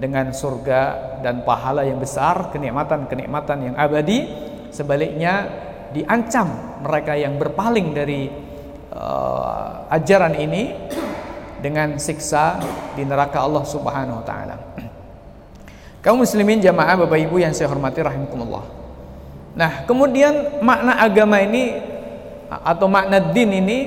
dengan 0.00 0.32
surga 0.32 0.80
dan 1.20 1.44
pahala 1.44 1.84
yang 1.84 2.00
besar 2.00 2.48
kenikmatan-kenikmatan 2.50 3.70
yang 3.70 3.76
abadi 3.76 4.26
sebaliknya 4.72 5.46
diancam 5.92 6.80
mereka 6.80 7.14
yang 7.14 7.36
berpaling 7.36 7.92
dari 7.92 8.32
uh, 8.94 9.86
ajaran 9.92 10.34
ini 10.40 10.72
dengan 11.60 12.00
siksa 12.00 12.56
di 12.96 13.04
neraka 13.04 13.44
Allah 13.44 13.64
Subhanahu 13.68 14.24
wa 14.24 14.24
taala. 14.24 14.56
Kaum 16.04 16.24
muslimin 16.24 16.64
jamaah 16.64 17.04
Bapak 17.04 17.20
Ibu 17.20 17.44
yang 17.44 17.52
saya 17.52 17.68
hormati 17.68 18.00
rahimakumullah. 18.00 18.79
Nah, 19.54 19.82
kemudian 19.86 20.62
makna 20.62 20.98
agama 21.02 21.42
ini 21.42 21.74
atau 22.50 22.86
makna 22.86 23.18
din 23.18 23.50
ini 23.50 23.78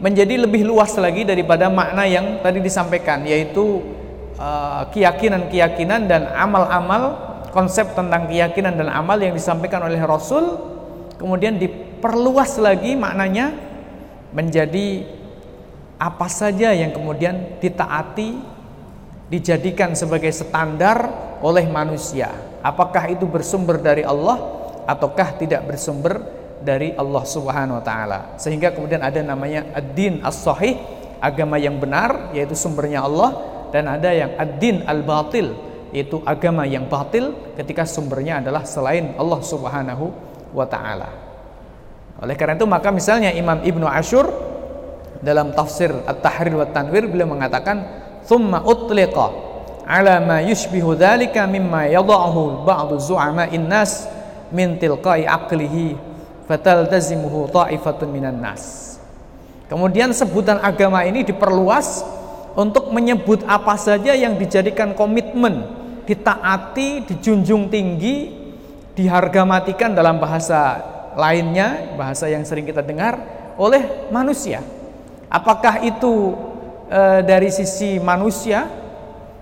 menjadi 0.00 0.48
lebih 0.48 0.64
luas 0.64 0.96
lagi 0.96 1.28
daripada 1.28 1.68
makna 1.68 2.08
yang 2.08 2.40
tadi 2.40 2.60
disampaikan 2.60 3.20
yaitu 3.28 3.84
uh, 4.40 4.88
keyakinan-keyakinan 4.88 6.08
dan 6.08 6.24
amal-amal 6.32 7.36
konsep 7.52 7.92
tentang 7.92 8.24
keyakinan 8.28 8.80
dan 8.80 8.88
amal 8.88 9.20
yang 9.20 9.36
disampaikan 9.36 9.84
oleh 9.84 10.00
Rasul 10.00 10.56
kemudian 11.20 11.60
diperluas 11.60 12.56
lagi 12.56 12.96
maknanya 12.96 13.52
menjadi 14.32 15.04
apa 16.00 16.32
saja 16.32 16.72
yang 16.72 16.96
kemudian 16.96 17.60
ditaati 17.60 18.40
dijadikan 19.28 19.92
sebagai 19.92 20.32
standar 20.32 21.12
oleh 21.44 21.68
manusia. 21.68 22.32
Apakah 22.64 23.12
itu 23.12 23.28
bersumber 23.28 23.76
dari 23.76 24.00
Allah 24.00 24.59
ataukah 24.90 25.38
tidak 25.38 25.62
bersumber 25.70 26.18
dari 26.58 26.92
Allah 26.98 27.22
Subhanahu 27.22 27.78
wa 27.78 27.84
taala. 27.84 28.18
Sehingga 28.36 28.74
kemudian 28.74 29.00
ada 29.00 29.22
namanya 29.22 29.70
ad-din 29.70 30.18
as-sahih, 30.20 30.76
agama 31.22 31.56
yang 31.60 31.78
benar 31.78 32.34
yaitu 32.34 32.58
sumbernya 32.58 33.06
Allah 33.06 33.30
dan 33.70 33.86
ada 33.86 34.10
yang 34.10 34.34
ad-din 34.34 34.82
al-batil 34.82 35.54
yaitu 35.94 36.22
agama 36.26 36.66
yang 36.66 36.86
batil 36.86 37.34
ketika 37.54 37.86
sumbernya 37.86 38.42
adalah 38.42 38.66
selain 38.66 39.14
Allah 39.14 39.40
Subhanahu 39.42 40.04
wa 40.50 40.66
taala. 40.66 41.10
Oleh 42.20 42.36
karena 42.36 42.58
itu 42.58 42.66
maka 42.68 42.92
misalnya 42.92 43.32
Imam 43.32 43.62
Ibnu 43.64 43.86
Ashur 43.88 44.28
dalam 45.24 45.52
tafsir 45.56 45.92
At-Tahrir 46.04 46.52
wa 46.56 46.68
Tanwir 46.68 47.08
beliau 47.08 47.28
mengatakan 47.28 47.80
thumma 48.24 48.60
utliqa 48.64 49.32
ala 49.88 50.20
ma 50.20 50.38
yushbihu 50.44 50.94
dhalika 50.94 51.48
mimma 51.48 51.88
yada'ahu 51.90 52.62
ba'du 52.64 53.00
zu'ama'in 53.00 53.66
nas 53.66 54.19
min 54.50 54.78
tilqai 54.78 55.26
aqlihi 55.26 55.96
fataltazimuhu 56.46 57.50
ta'ifatun 57.50 58.08
minan 58.10 58.38
nas. 58.38 58.98
Kemudian 59.70 60.10
sebutan 60.10 60.58
agama 60.58 61.06
ini 61.06 61.22
diperluas 61.22 62.02
untuk 62.58 62.90
menyebut 62.90 63.46
apa 63.46 63.78
saja 63.78 64.18
yang 64.18 64.34
dijadikan 64.34 64.94
komitmen 64.98 65.62
ditaati, 66.10 67.06
dijunjung 67.06 67.70
tinggi 67.70 68.34
diharga 68.98 69.46
matikan 69.46 69.94
dalam 69.94 70.18
bahasa 70.18 70.82
lainnya 71.14 71.94
bahasa 71.94 72.26
yang 72.26 72.42
sering 72.42 72.66
kita 72.66 72.82
dengar 72.82 73.18
oleh 73.54 74.10
manusia. 74.10 74.62
Apakah 75.30 75.86
itu 75.86 76.34
e, 76.90 77.22
dari 77.22 77.54
sisi 77.54 78.02
manusia 78.02 78.66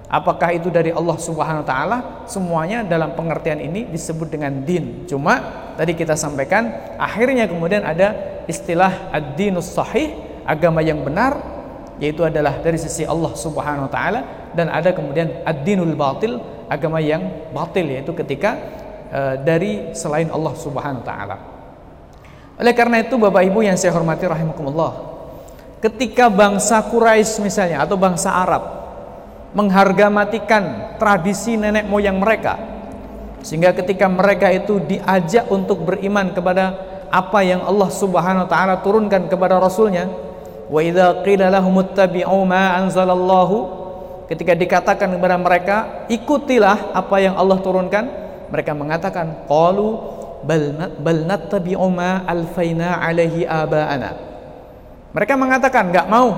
apakah 0.08 0.56
itu 0.56 0.72
dari 0.72 0.90
Allah 0.90 1.16
Subhanahu 1.20 1.62
wa 1.62 1.68
taala? 1.68 1.98
Semuanya 2.24 2.82
dalam 2.82 3.12
pengertian 3.12 3.60
ini 3.60 3.86
disebut 3.88 4.32
dengan 4.32 4.64
din. 4.64 5.04
Cuma 5.04 5.38
tadi 5.76 5.92
kita 5.94 6.16
sampaikan 6.16 6.96
akhirnya 6.96 7.46
kemudian 7.46 7.84
ada 7.84 8.42
istilah 8.48 9.12
ad-dinus 9.12 9.76
sahih 9.76 10.16
agama 10.48 10.80
yang 10.80 11.04
benar 11.04 11.36
yaitu 12.00 12.24
adalah 12.24 12.58
dari 12.64 12.80
sisi 12.80 13.04
Allah 13.04 13.36
Subhanahu 13.36 13.86
wa 13.86 13.92
taala 13.92 14.20
dan 14.56 14.72
ada 14.72 14.96
kemudian 14.96 15.44
ad-dinul 15.44 15.92
batil 15.92 16.40
agama 16.72 16.98
yang 17.04 17.50
batil 17.52 17.84
yaitu 17.84 18.16
ketika 18.16 18.56
e, 19.12 19.20
dari 19.44 19.92
selain 19.92 20.32
Allah 20.32 20.54
Subhanahu 20.56 21.04
wa 21.04 21.06
taala. 21.06 21.36
Oleh 22.58 22.74
karena 22.74 23.04
itu 23.04 23.14
Bapak 23.14 23.42
Ibu 23.46 23.62
yang 23.62 23.78
saya 23.78 23.94
hormati 23.94 24.26
rahimakumullah 24.26 25.08
ketika 25.78 26.26
bangsa 26.26 26.82
Quraisy 26.86 27.42
misalnya 27.42 27.86
atau 27.86 27.94
bangsa 27.94 28.34
Arab 28.34 28.77
mengharga 29.58 30.06
matikan 30.06 30.94
tradisi 31.02 31.58
nenek 31.58 31.90
moyang 31.90 32.22
mereka 32.22 32.54
sehingga 33.42 33.74
ketika 33.74 34.06
mereka 34.06 34.54
itu 34.54 34.78
diajak 34.78 35.50
untuk 35.50 35.82
beriman 35.82 36.30
kepada 36.30 36.78
apa 37.10 37.42
yang 37.42 37.66
Allah 37.66 37.90
Subhanahu 37.90 38.46
wa 38.46 38.50
taala 38.50 38.78
turunkan 38.78 39.26
kepada 39.26 39.58
rasulnya 39.58 40.06
wa 40.70 40.78
idza 40.78 41.26
qila 41.26 41.50
lahum 41.50 41.74
ma 42.46 42.78
anzalallahu 42.78 43.56
ketika 44.30 44.54
dikatakan 44.54 45.18
kepada 45.18 45.34
mereka 45.34 45.76
ikutilah 46.06 46.94
apa 46.94 47.16
yang 47.18 47.34
Allah 47.34 47.58
turunkan 47.58 48.04
mereka 48.54 48.78
mengatakan 48.78 49.50
qalu 49.50 49.98
bal 50.46 50.94
bal 51.02 51.18
nattabi'u 51.26 51.88
ma 51.90 52.22
alfaina 52.28 53.02
alaihi 53.02 53.42
aba'ana 53.42 54.28
mereka 55.08 55.34
mengatakan 55.40 55.88
nggak 55.88 56.06
mau. 56.06 56.28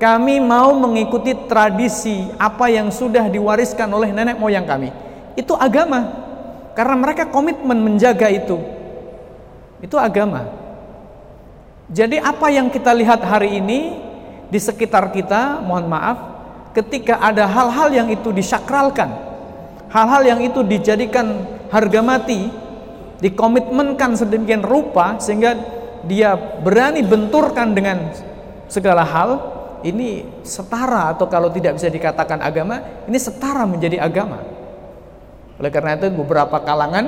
Kami 0.00 0.40
mau 0.40 0.72
mengikuti 0.80 1.36
tradisi 1.44 2.24
apa 2.40 2.72
yang 2.72 2.88
sudah 2.88 3.28
diwariskan 3.28 3.84
oleh 3.92 4.08
nenek 4.16 4.40
moyang 4.40 4.64
kami. 4.64 4.88
Itu 5.36 5.52
agama. 5.52 6.08
Karena 6.72 6.96
mereka 6.96 7.28
komitmen 7.28 7.76
menjaga 7.76 8.32
itu. 8.32 8.56
Itu 9.84 10.00
agama. 10.00 10.48
Jadi 11.92 12.16
apa 12.16 12.48
yang 12.48 12.72
kita 12.72 12.96
lihat 12.96 13.20
hari 13.28 13.60
ini 13.60 13.92
di 14.48 14.56
sekitar 14.56 15.12
kita, 15.12 15.60
mohon 15.60 15.84
maaf, 15.84 16.16
ketika 16.72 17.20
ada 17.20 17.44
hal-hal 17.44 17.92
yang 17.92 18.08
itu 18.08 18.32
disakralkan, 18.32 19.12
hal-hal 19.92 20.22
yang 20.24 20.40
itu 20.40 20.64
dijadikan 20.64 21.44
harga 21.68 22.00
mati, 22.00 22.48
dikomitmenkan 23.20 24.16
sedemikian 24.16 24.64
rupa 24.64 25.20
sehingga 25.20 25.60
dia 26.08 26.32
berani 26.64 27.04
benturkan 27.04 27.76
dengan 27.76 28.16
segala 28.64 29.04
hal 29.04 29.59
ini 29.86 30.42
setara 30.44 31.12
atau 31.14 31.26
kalau 31.26 31.48
tidak 31.48 31.76
bisa 31.76 31.88
dikatakan 31.88 32.40
agama 32.40 33.04
ini 33.08 33.18
setara 33.18 33.64
menjadi 33.64 34.00
agama. 34.00 34.40
Oleh 35.60 35.70
karena 35.72 35.96
itu 35.96 36.08
beberapa 36.12 36.60
kalangan 36.60 37.06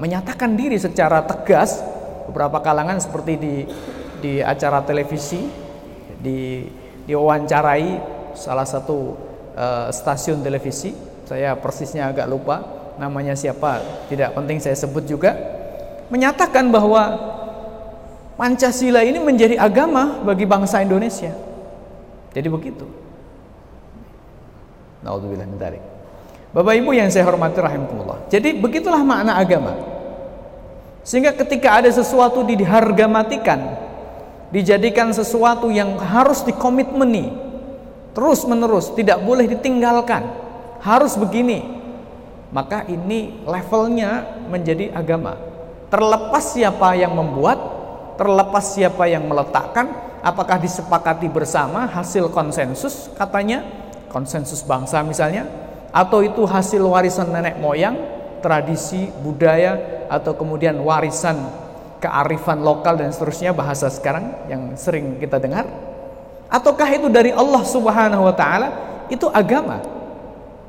menyatakan 0.00 0.56
diri 0.56 0.80
secara 0.80 1.24
tegas 1.24 1.80
beberapa 2.28 2.60
kalangan 2.64 3.00
seperti 3.00 3.32
di 3.36 3.54
di 4.18 4.32
acara 4.40 4.82
televisi 4.82 5.48
di 6.18 6.64
diwawancarai 7.06 7.90
salah 8.36 8.66
satu 8.66 9.16
uh, 9.56 9.88
stasiun 9.92 10.40
televisi. 10.44 10.92
Saya 11.28 11.52
persisnya 11.60 12.08
agak 12.08 12.24
lupa 12.24 12.64
namanya 12.96 13.36
siapa 13.36 13.84
tidak 14.08 14.32
penting 14.32 14.58
saya 14.60 14.76
sebut 14.76 15.04
juga. 15.04 15.36
Menyatakan 16.08 16.72
bahwa 16.72 17.36
Pancasila 18.38 19.02
ini 19.02 19.18
menjadi 19.18 19.58
agama 19.58 20.22
bagi 20.22 20.46
bangsa 20.46 20.78
Indonesia. 20.78 21.47
Jadi 22.38 22.46
begitu. 22.54 22.86
Naudzubillah 25.02 25.42
min 25.50 25.58
Bapak 26.54 26.74
Ibu 26.78 26.94
yang 26.94 27.10
saya 27.10 27.26
hormati 27.26 27.58
rahimakumullah. 27.58 28.30
Jadi 28.30 28.54
begitulah 28.62 29.02
makna 29.02 29.34
agama. 29.42 29.74
Sehingga 31.02 31.34
ketika 31.34 31.82
ada 31.82 31.90
sesuatu 31.90 32.46
diharga 32.46 33.10
matikan, 33.10 33.74
dijadikan 34.54 35.10
sesuatu 35.10 35.66
yang 35.66 35.98
harus 35.98 36.46
dikomitmeni 36.46 37.34
terus 38.14 38.46
menerus, 38.46 38.94
tidak 38.94 39.18
boleh 39.18 39.50
ditinggalkan, 39.50 40.30
harus 40.78 41.18
begini. 41.18 41.66
Maka 42.54 42.86
ini 42.86 43.34
levelnya 43.44 44.24
menjadi 44.46 44.94
agama. 44.94 45.34
Terlepas 45.90 46.54
siapa 46.54 46.94
yang 46.94 47.18
membuat, 47.18 47.58
terlepas 48.14 48.78
siapa 48.78 49.04
yang 49.10 49.26
meletakkan 49.26 50.07
apakah 50.22 50.58
disepakati 50.60 51.26
bersama 51.30 51.86
hasil 51.88 52.30
konsensus 52.32 53.10
katanya? 53.14 53.64
Konsensus 54.08 54.64
bangsa 54.64 55.04
misalnya? 55.04 55.44
Atau 55.92 56.24
itu 56.24 56.44
hasil 56.44 56.80
warisan 56.80 57.32
nenek 57.32 57.60
moyang 57.60 57.96
tradisi 58.40 59.08
budaya 59.20 60.06
atau 60.08 60.32
kemudian 60.36 60.78
warisan 60.80 61.36
kearifan 61.98 62.62
lokal 62.62 62.94
dan 62.94 63.10
seterusnya 63.10 63.50
bahasa 63.52 63.90
sekarang 63.90 64.46
yang 64.46 64.74
sering 64.78 65.18
kita 65.18 65.42
dengar? 65.42 65.66
Ataukah 66.48 66.88
itu 66.94 67.12
dari 67.12 67.34
Allah 67.34 67.62
Subhanahu 67.66 68.24
wa 68.24 68.34
taala? 68.34 68.68
Itu 69.12 69.28
agama. 69.28 69.80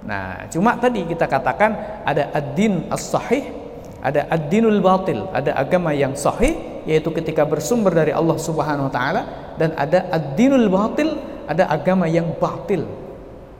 Nah 0.03 0.47
cuma 0.51 0.75
tadi 0.79 1.03
kita 1.07 1.27
katakan 1.27 2.03
ada 2.03 2.31
ad-din 2.31 2.87
as-sahih 2.91 3.51
ada 3.99 4.27
ad-dinul 4.31 4.79
batil 4.79 5.27
ada 5.35 5.55
agama 5.59 5.91
yang 5.91 6.15
sahih 6.15 6.78
yaitu 6.89 7.13
ketika 7.13 7.45
bersumber 7.45 7.93
dari 7.93 8.09
Allah 8.09 8.33
Subhanahu 8.41 8.89
wa 8.89 8.93
taala 8.93 9.21
dan 9.61 9.77
ada 9.77 10.09
ad-dinul 10.09 10.65
batil, 10.73 11.13
ada 11.45 11.69
agama 11.69 12.09
yang 12.09 12.33
batil 12.41 12.89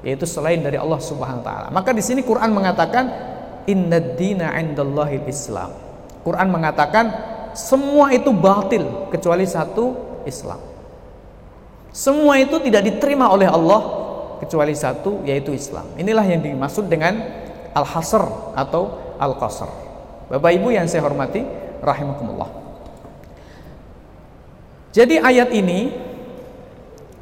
yaitu 0.02 0.26
selain 0.26 0.58
dari 0.66 0.82
Allah 0.82 0.98
Subhanahu 0.98 1.46
wa 1.46 1.46
taala. 1.46 1.68
Maka 1.70 1.94
di 1.94 2.02
sini 2.02 2.26
Quran 2.26 2.50
mengatakan 2.50 3.06
innad 3.70 4.18
dina 4.18 4.50
'indallahil 4.58 5.30
Islam. 5.30 5.78
Quran 6.26 6.50
mengatakan 6.50 7.06
semua 7.54 8.10
itu 8.18 8.34
batil 8.34 9.14
kecuali 9.14 9.46
satu 9.46 9.94
Islam. 10.26 10.58
Semua 11.94 12.42
itu 12.42 12.58
tidak 12.66 12.82
diterima 12.86 13.30
oleh 13.30 13.46
Allah 13.46 13.82
kecuali 14.42 14.74
satu 14.74 15.22
yaitu 15.22 15.54
Islam. 15.54 15.86
Inilah 16.02 16.26
yang 16.26 16.42
dimaksud 16.42 16.90
dengan 16.90 17.14
al-hasr 17.78 18.26
atau 18.58 19.14
al-qasr. 19.22 19.70
Bapak 20.34 20.52
Ibu 20.54 20.74
yang 20.74 20.90
saya 20.90 21.06
hormati 21.06 21.42
rahimakumullah. 21.82 22.59
Jadi 24.90 25.22
ayat 25.22 25.54
ini 25.54 25.94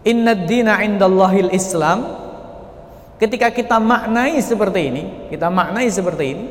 Inna 0.07 0.31
dina 0.31 0.79
indallahil 0.79 1.51
Islam 1.51 2.15
Ketika 3.19 3.51
kita 3.51 3.75
maknai 3.75 4.39
seperti 4.39 4.81
ini 4.87 5.03
Kita 5.27 5.51
maknai 5.51 5.91
seperti 5.91 6.25
ini 6.31 6.45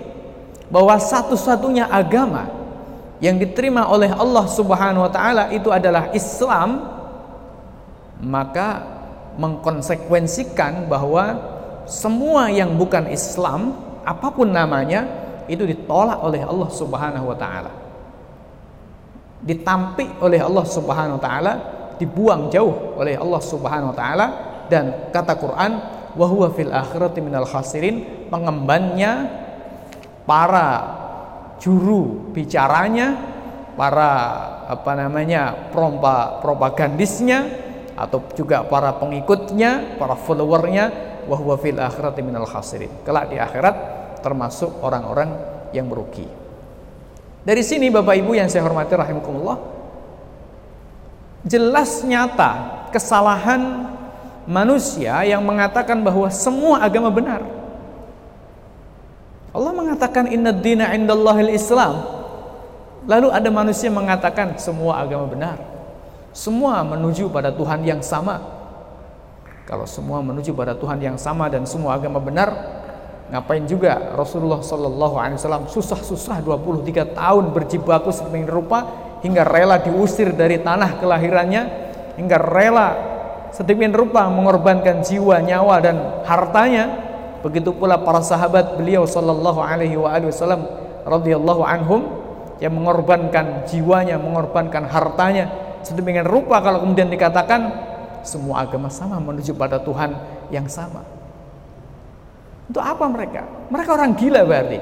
Bahwa 0.68 1.00
satu-satunya 1.00 1.88
agama 1.88 2.52
Yang 3.24 3.48
diterima 3.48 3.88
oleh 3.88 4.12
Allah 4.12 4.44
subhanahu 4.44 5.08
wa 5.08 5.12
ta'ala 5.12 5.48
Itu 5.56 5.72
adalah 5.72 6.12
Islam 6.12 6.84
Maka 8.20 8.84
Mengkonsekuensikan 9.40 10.84
bahwa 10.84 11.40
Semua 11.88 12.52
yang 12.52 12.76
bukan 12.76 13.08
Islam 13.08 13.72
Apa 14.04 14.28
pun 14.28 14.52
namanya 14.52 15.08
Itu 15.48 15.64
ditolak 15.64 16.20
oleh 16.20 16.44
Allah 16.44 16.68
subhanahu 16.68 17.32
wa 17.32 17.38
ta'ala 17.40 17.85
ditampik 19.46 20.18
oleh 20.18 20.42
Allah 20.42 20.66
Subhanahu 20.66 21.16
wa 21.16 21.22
taala, 21.22 21.52
dibuang 21.96 22.50
jauh 22.50 22.98
oleh 22.98 23.14
Allah 23.14 23.40
Subhanahu 23.40 23.94
wa 23.94 23.96
taala 23.96 24.26
dan 24.66 25.14
kata 25.14 25.38
Quran 25.38 25.72
wa 26.18 26.26
huwa 26.26 26.50
fil 26.50 26.74
akhirati 26.74 27.22
minal 27.22 27.46
khasirin 27.46 28.26
pengembannya 28.26 29.30
para 30.26 30.68
juru 31.62 32.34
bicaranya 32.34 33.14
para 33.78 34.10
apa 34.66 34.92
namanya 34.98 35.70
prompa 35.70 36.42
propagandisnya 36.42 37.64
atau 37.94 38.20
juga 38.34 38.66
para 38.66 38.98
pengikutnya 38.98 39.96
para 39.96 40.18
followernya 40.18 40.84
wa 41.30 41.36
huwa 41.38 41.54
fil 41.56 41.78
akhirati 41.78 42.20
minal 42.20 42.50
khasirin. 42.50 42.90
Kelak 43.06 43.30
di 43.30 43.38
akhirat 43.38 43.76
termasuk 44.26 44.82
orang-orang 44.82 45.30
yang 45.70 45.86
merugi 45.86 46.45
dari 47.46 47.62
sini 47.62 47.86
Bapak 47.94 48.18
Ibu 48.18 48.34
yang 48.34 48.50
saya 48.50 48.66
hormati 48.66 48.98
rahimakumullah 48.98 49.58
jelas 51.46 52.02
nyata 52.02 52.90
kesalahan 52.90 53.86
manusia 54.50 55.22
yang 55.26 55.42
mengatakan 55.46 56.02
bahwa 56.02 56.30
semua 56.30 56.82
agama 56.82 57.10
benar. 57.10 57.42
Allah 59.54 59.72
mengatakan 59.72 60.30
inna 60.30 60.54
dina 60.54 60.90
indallahil 60.92 61.54
Islam. 61.54 62.02
Lalu 63.06 63.30
ada 63.30 63.48
manusia 63.54 63.88
mengatakan 63.88 64.58
semua 64.58 65.02
agama 65.02 65.30
benar. 65.30 65.56
Semua 66.34 66.82
menuju 66.82 67.30
pada 67.30 67.54
Tuhan 67.54 67.86
yang 67.86 68.02
sama. 68.02 68.42
Kalau 69.66 69.86
semua 69.86 70.22
menuju 70.22 70.54
pada 70.54 70.74
Tuhan 70.74 70.98
yang 71.02 71.18
sama 71.18 71.50
dan 71.50 71.66
semua 71.66 71.98
agama 71.98 72.22
benar, 72.22 72.54
Ngapain 73.26 73.66
juga 73.66 74.14
Rasulullah 74.14 74.62
Shallallahu 74.62 75.18
Alaihi 75.18 75.38
Wasallam 75.42 75.66
susah-susah 75.66 76.46
23 76.46 77.18
tahun 77.18 77.44
berjibaku 77.50 78.14
sedemikian 78.14 78.46
rupa 78.46 78.86
hingga 79.18 79.42
rela 79.42 79.82
diusir 79.82 80.30
dari 80.30 80.62
tanah 80.62 81.02
kelahirannya 81.02 81.62
hingga 82.14 82.38
rela 82.38 82.88
sedemikian 83.50 83.98
rupa 83.98 84.30
mengorbankan 84.30 85.02
jiwa, 85.02 85.42
nyawa 85.42 85.82
dan 85.82 85.96
hartanya. 86.22 87.02
Begitu 87.42 87.74
pula 87.74 87.98
para 87.98 88.22
sahabat 88.22 88.78
beliau 88.78 89.02
Shallallahu 89.06 89.58
Alaihi 89.58 89.98
Wasallam 89.98 90.62
radhiyallahu 91.02 91.62
anhum 91.66 92.06
yang 92.62 92.78
mengorbankan 92.78 93.66
jiwanya, 93.66 94.22
mengorbankan 94.22 94.86
hartanya. 94.86 95.50
Sedemikian 95.82 96.30
rupa 96.30 96.62
kalau 96.62 96.78
kemudian 96.82 97.10
dikatakan 97.10 97.74
semua 98.22 98.62
agama 98.62 98.86
sama 98.86 99.18
menuju 99.18 99.50
pada 99.54 99.82
Tuhan 99.82 100.14
yang 100.50 100.70
sama. 100.70 101.15
Untuk 102.66 102.82
apa 102.82 103.04
mereka? 103.06 103.42
Mereka 103.70 103.90
orang 103.94 104.12
gila 104.18 104.40
berarti. 104.42 104.78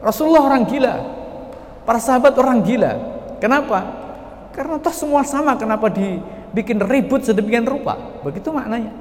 Rasulullah 0.00 0.42
orang 0.44 0.62
gila. 0.64 0.94
Para 1.84 2.00
sahabat 2.00 2.32
orang 2.40 2.64
gila. 2.64 2.92
Kenapa? 3.40 3.78
Karena 4.56 4.80
toh 4.80 4.94
semua 4.94 5.26
sama, 5.26 5.58
kenapa 5.58 5.90
dibikin 5.92 6.80
ribut 6.80 7.26
sedemikian 7.26 7.66
rupa? 7.66 7.98
Begitu 8.24 8.48
maknanya. 8.54 8.94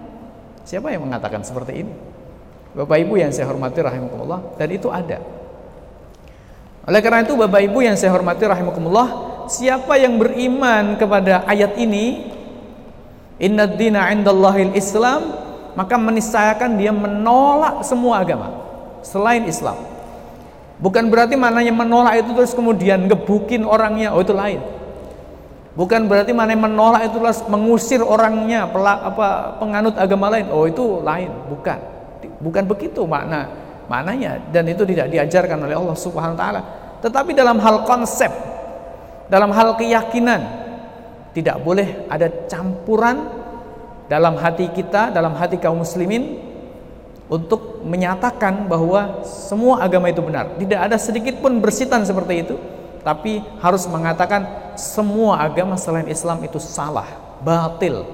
Siapa 0.63 0.92
yang 0.92 1.08
mengatakan 1.08 1.44
seperti 1.44 1.86
ini? 1.86 1.94
Bapak 2.74 2.98
Ibu 3.06 3.22
yang 3.22 3.30
saya 3.30 3.46
hormati 3.52 3.80
rahimakumullah 3.86 4.58
dan 4.58 4.68
itu 4.74 4.89
ada. 4.89 5.22
Oleh 6.84 7.00
karena 7.00 7.22
itu 7.24 7.38
Bapak 7.38 7.62
Ibu 7.63 7.80
yang 7.86 7.96
saya 7.96 8.12
hormati 8.12 8.44
rahimakumullah, 8.44 9.08
siapa 9.48 9.96
yang 9.96 10.18
beriman 10.18 10.98
kepada 10.98 11.46
ayat 11.46 11.78
ini, 11.78 12.34
Inna 13.38 13.70
dina 13.70 14.10
indallahil 14.10 14.74
Islam, 14.74 15.42
maka 15.73 15.95
meniscayakan 15.97 16.77
dia 16.77 16.93
menolak 16.93 17.81
semua 17.86 18.21
agama 18.21 18.53
selain 19.01 19.45
Islam. 19.45 19.77
Bukan 20.81 21.07
berarti 21.07 21.39
maknanya 21.39 21.71
menolak 21.71 22.25
itu 22.25 22.36
terus 22.36 22.51
kemudian 22.51 23.07
ngebukin 23.07 23.63
orangnya, 23.63 24.12
oh 24.12 24.21
itu 24.21 24.36
lain. 24.36 24.59
Bukan 25.73 26.05
berarti 26.05 26.36
mana 26.38 26.53
menolak 26.53 27.09
itu 27.09 27.17
terus 27.17 27.41
mengusir 27.49 28.01
orangnya, 28.05 28.69
pelak, 28.69 28.99
apa 29.13 29.57
penganut 29.57 29.97
agama 29.97 30.29
lain, 30.29 30.51
oh 30.53 30.69
itu 30.69 31.01
lain, 31.01 31.33
bukan. 31.49 31.79
Bukan 32.43 32.63
begitu 32.67 33.07
makna 33.07 33.63
maknanya 33.88 34.39
dan 34.51 34.63
itu 34.67 34.88
tidak 34.88 35.12
diajarkan 35.12 35.59
oleh 35.63 35.75
Allah 35.75 35.97
Subhanahu 35.97 36.36
wa 36.36 36.39
taala. 36.39 36.62
Tetapi 37.03 37.31
dalam 37.36 37.59
hal 37.59 37.83
konsep, 37.83 38.31
dalam 39.27 39.51
hal 39.51 39.75
keyakinan 39.75 40.41
tidak 41.33 41.57
boleh 41.65 42.07
ada 42.07 42.29
campuran 42.47 43.33
dalam 44.13 44.38
hati 44.38 44.69
kita, 44.69 45.10
dalam 45.10 45.34
hati 45.34 45.58
kaum 45.58 45.82
muslimin 45.82 46.38
untuk 47.26 47.82
menyatakan 47.82 48.69
bahwa 48.69 49.26
semua 49.26 49.82
agama 49.82 50.06
itu 50.13 50.21
benar. 50.21 50.54
Tidak 50.54 50.78
ada 50.78 51.02
sedikit 51.02 51.41
pun 51.41 51.58
bersitan 51.58 52.06
seperti 52.06 52.45
itu, 52.45 52.56
tapi 53.02 53.41
harus 53.58 53.89
mengatakan 53.89 54.45
semua 54.78 55.41
agama 55.41 55.73
selain 55.82 56.06
Islam 56.06 56.45
itu 56.45 56.62
salah, 56.62 57.10
batil. 57.41 58.06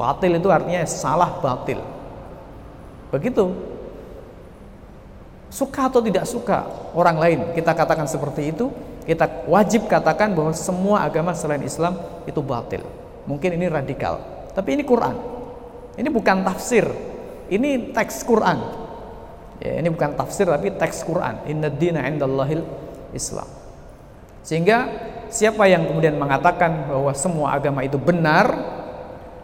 Batil 0.00 0.40
itu 0.40 0.48
artinya 0.48 0.80
salah 0.88 1.36
batil. 1.44 1.84
Begitu. 3.12 3.52
Suka 5.52 5.92
atau 5.92 6.00
tidak 6.00 6.24
suka 6.28 6.64
orang 6.92 7.16
lain 7.20 7.40
kita 7.52 7.76
katakan 7.76 8.08
seperti 8.08 8.52
itu, 8.52 8.72
kita 9.04 9.44
wajib 9.44 9.88
katakan 9.92 10.32
bahwa 10.32 10.56
semua 10.56 11.04
agama 11.04 11.36
selain 11.36 11.64
Islam 11.64 12.00
itu 12.24 12.40
batil. 12.40 12.84
Mungkin 13.28 13.60
ini 13.60 13.68
radikal, 13.68 14.37
tapi 14.58 14.74
ini 14.74 14.82
Quran. 14.82 15.14
Ini 15.94 16.10
bukan 16.10 16.42
tafsir. 16.42 16.82
Ini 17.46 17.94
teks 17.94 18.26
Quran. 18.26 18.58
Ya, 19.62 19.78
ini 19.78 19.86
bukan 19.86 20.18
tafsir 20.18 20.50
tapi 20.50 20.74
teks 20.74 21.06
Quran. 21.06 21.46
Inna 21.46 21.70
dina 21.70 22.02
indallahil 22.10 22.66
Islam. 23.14 23.46
Sehingga 24.42 24.90
siapa 25.30 25.70
yang 25.70 25.86
kemudian 25.86 26.18
mengatakan 26.18 26.90
bahwa 26.90 27.14
semua 27.14 27.54
agama 27.54 27.86
itu 27.86 28.02
benar 28.02 28.50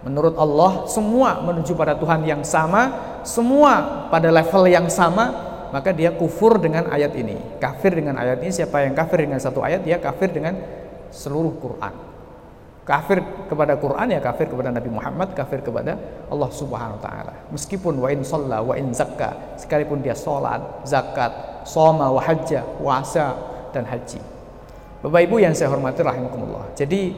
menurut 0.02 0.34
Allah, 0.34 0.90
semua 0.90 1.38
menuju 1.46 1.78
pada 1.78 1.94
Tuhan 1.94 2.26
yang 2.26 2.42
sama, 2.42 2.90
semua 3.22 4.06
pada 4.10 4.34
level 4.34 4.66
yang 4.66 4.90
sama, 4.90 5.30
maka 5.70 5.94
dia 5.94 6.10
kufur 6.10 6.58
dengan 6.58 6.90
ayat 6.90 7.14
ini. 7.14 7.38
Kafir 7.62 7.94
dengan 8.02 8.18
ayat 8.18 8.42
ini 8.42 8.50
siapa 8.50 8.82
yang 8.82 8.98
kafir 8.98 9.30
dengan 9.30 9.38
satu 9.38 9.62
ayat, 9.62 9.86
dia 9.86 10.02
kafir 10.02 10.34
dengan 10.34 10.58
seluruh 11.14 11.54
Quran. 11.62 12.13
Kafir 12.84 13.24
kepada 13.48 13.80
Quran 13.80 14.12
ya 14.12 14.20
kafir 14.20 14.44
kepada 14.44 14.68
Nabi 14.68 14.92
Muhammad, 14.92 15.32
kafir 15.32 15.64
kepada 15.64 15.96
Allah 16.28 16.50
Subhanahu 16.52 17.00
wa 17.00 17.02
taala. 17.02 17.32
Meskipun 17.48 17.96
wa 17.96 18.12
in 18.12 18.20
shalla 18.20 18.60
wa 18.60 18.76
in 18.76 18.92
zakka, 18.92 19.56
sekalipun 19.56 20.04
dia 20.04 20.12
salat, 20.12 20.60
zakat, 20.84 21.64
soma 21.64 22.12
wa 22.12 22.20
hajja, 22.20 22.60
puasa 22.76 23.40
dan 23.72 23.88
haji. 23.88 24.20
Bapak 25.00 25.20
Ibu 25.24 25.36
yang 25.40 25.56
saya 25.56 25.72
hormati 25.72 26.04
rahimakumullah. 26.04 26.76
Jadi 26.76 27.16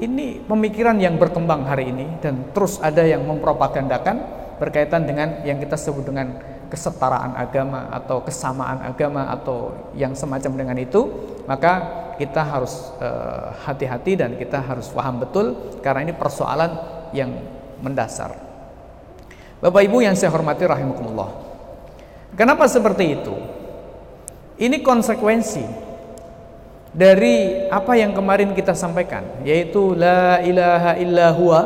ini 0.00 0.40
pemikiran 0.40 0.96
yang 0.96 1.20
berkembang 1.20 1.68
hari 1.68 1.92
ini 1.92 2.16
dan 2.24 2.48
terus 2.56 2.80
ada 2.80 3.04
yang 3.04 3.20
mempropagandakan 3.28 4.16
berkaitan 4.56 5.04
dengan 5.04 5.44
yang 5.44 5.60
kita 5.60 5.76
sebut 5.76 6.08
dengan 6.08 6.40
kesetaraan 6.72 7.36
agama 7.36 7.92
atau 7.92 8.24
kesamaan 8.24 8.80
agama 8.80 9.28
atau 9.28 9.76
yang 9.92 10.16
semacam 10.16 10.52
dengan 10.56 10.76
itu, 10.80 11.00
maka 11.50 11.72
kita 12.14 12.46
harus 12.46 12.94
eh, 13.02 13.46
hati-hati 13.66 14.14
uh, 14.14 14.18
dan 14.22 14.30
kita 14.38 14.62
harus 14.62 14.86
paham 14.94 15.18
betul 15.18 15.58
karena 15.82 16.06
ini 16.06 16.14
persoalan 16.14 16.78
yang 17.10 17.34
mendasar. 17.82 18.38
Bapak 19.58 19.82
Ibu 19.82 19.98
yang 19.98 20.14
saya 20.14 20.30
hormati 20.30 20.62
rahimakumullah. 20.62 21.26
Kenapa 22.38 22.70
seperti 22.70 23.18
itu? 23.18 23.34
Ini 24.62 24.78
konsekuensi 24.78 25.64
dari 26.94 27.66
apa 27.66 27.98
yang 27.98 28.14
kemarin 28.14 28.54
kita 28.54 28.78
sampaikan 28.78 29.42
yaitu 29.42 29.98
la 29.98 30.38
ilaha 30.44 30.92
illa 31.02 31.26
huwa 31.34 31.60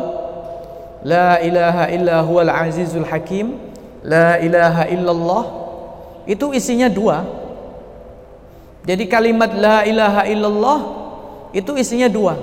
la 1.05 1.41
ilaha 1.45 1.85
illa 1.93 2.17
huwal 2.25 2.49
azizul 2.49 3.05
hakim 3.05 3.57
la 4.05 4.41
ilaha 4.41 4.85
illallah 4.89 5.45
itu 6.25 6.53
isinya 6.53 6.89
dua 6.93 7.44
jadi 8.85 9.05
kalimat 9.09 9.51
la 9.57 9.83
ilaha 9.89 10.23
illallah 10.29 10.81
itu 11.57 11.73
isinya 11.75 12.07
dua 12.07 12.37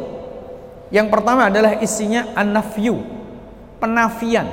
yang 0.92 1.08
pertama 1.08 1.48
adalah 1.48 1.80
isinya 1.80 2.34
an-nafyu 2.36 3.00
penafian 3.80 4.50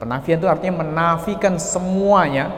penafian 0.00 0.36
itu 0.40 0.48
artinya 0.50 0.82
menafikan 0.82 1.60
semuanya 1.60 2.50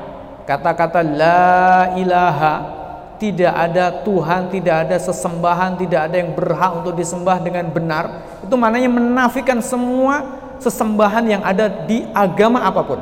kata-kata 0.46 1.02
la 1.02 1.92
ilaha 1.98 2.76
tidak 3.16 3.52
ada 3.52 4.04
Tuhan, 4.04 4.52
tidak 4.52 4.76
ada 4.88 4.96
sesembahan, 5.00 5.80
tidak 5.80 6.00
ada 6.08 6.16
yang 6.20 6.36
berhak 6.36 6.84
untuk 6.84 6.94
disembah 6.96 7.40
dengan 7.40 7.68
benar. 7.72 8.04
Itu 8.44 8.60
maknanya 8.60 8.92
menafikan 8.92 9.58
semua 9.64 10.36
sesembahan 10.60 11.24
yang 11.24 11.42
ada 11.44 11.68
di 11.68 12.04
agama 12.12 12.64
apa 12.64 12.80
pun. 12.84 13.00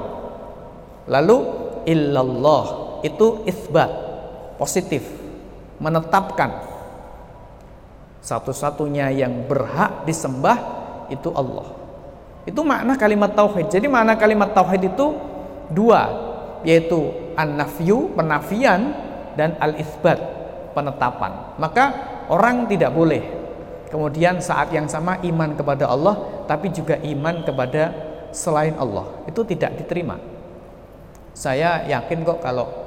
Lalu 1.11 1.37
illallah 1.85 2.65
itu 3.05 3.45
isbat, 3.45 3.91
positif, 4.57 5.05
menetapkan 5.83 6.65
satu-satunya 8.25 9.13
yang 9.13 9.45
berhak 9.45 10.09
disembah 10.09 10.57
itu 11.13 11.29
Allah. 11.37 11.77
Itu 12.45 12.65
makna 12.65 12.97
kalimat 12.97 13.33
tauhid. 13.37 13.69
Jadi 13.69 13.87
makna 13.89 14.17
kalimat 14.17 14.53
tauhid 14.53 14.97
itu 14.97 15.17
dua, 15.73 16.09
yaitu 16.65 17.13
an-nafyu, 17.37 18.13
penafian 18.17 18.97
dan 19.37 19.57
al-isbat 19.61 20.21
penetapan. 20.73 21.57
Maka 21.57 21.85
orang 22.29 22.69
tidak 22.69 22.93
boleh 22.93 23.23
kemudian 23.89 24.41
saat 24.43 24.75
yang 24.75 24.91
sama 24.91 25.23
iman 25.23 25.55
kepada 25.55 25.87
Allah 25.87 26.45
tapi 26.51 26.73
juga 26.75 26.99
iman 26.99 27.45
kepada 27.47 27.93
selain 28.35 28.75
Allah. 28.77 29.25
Itu 29.29 29.47
tidak 29.47 29.79
diterima. 29.79 30.19
Saya 31.35 31.87
yakin 31.87 32.27
kok 32.27 32.43
kalau 32.43 32.84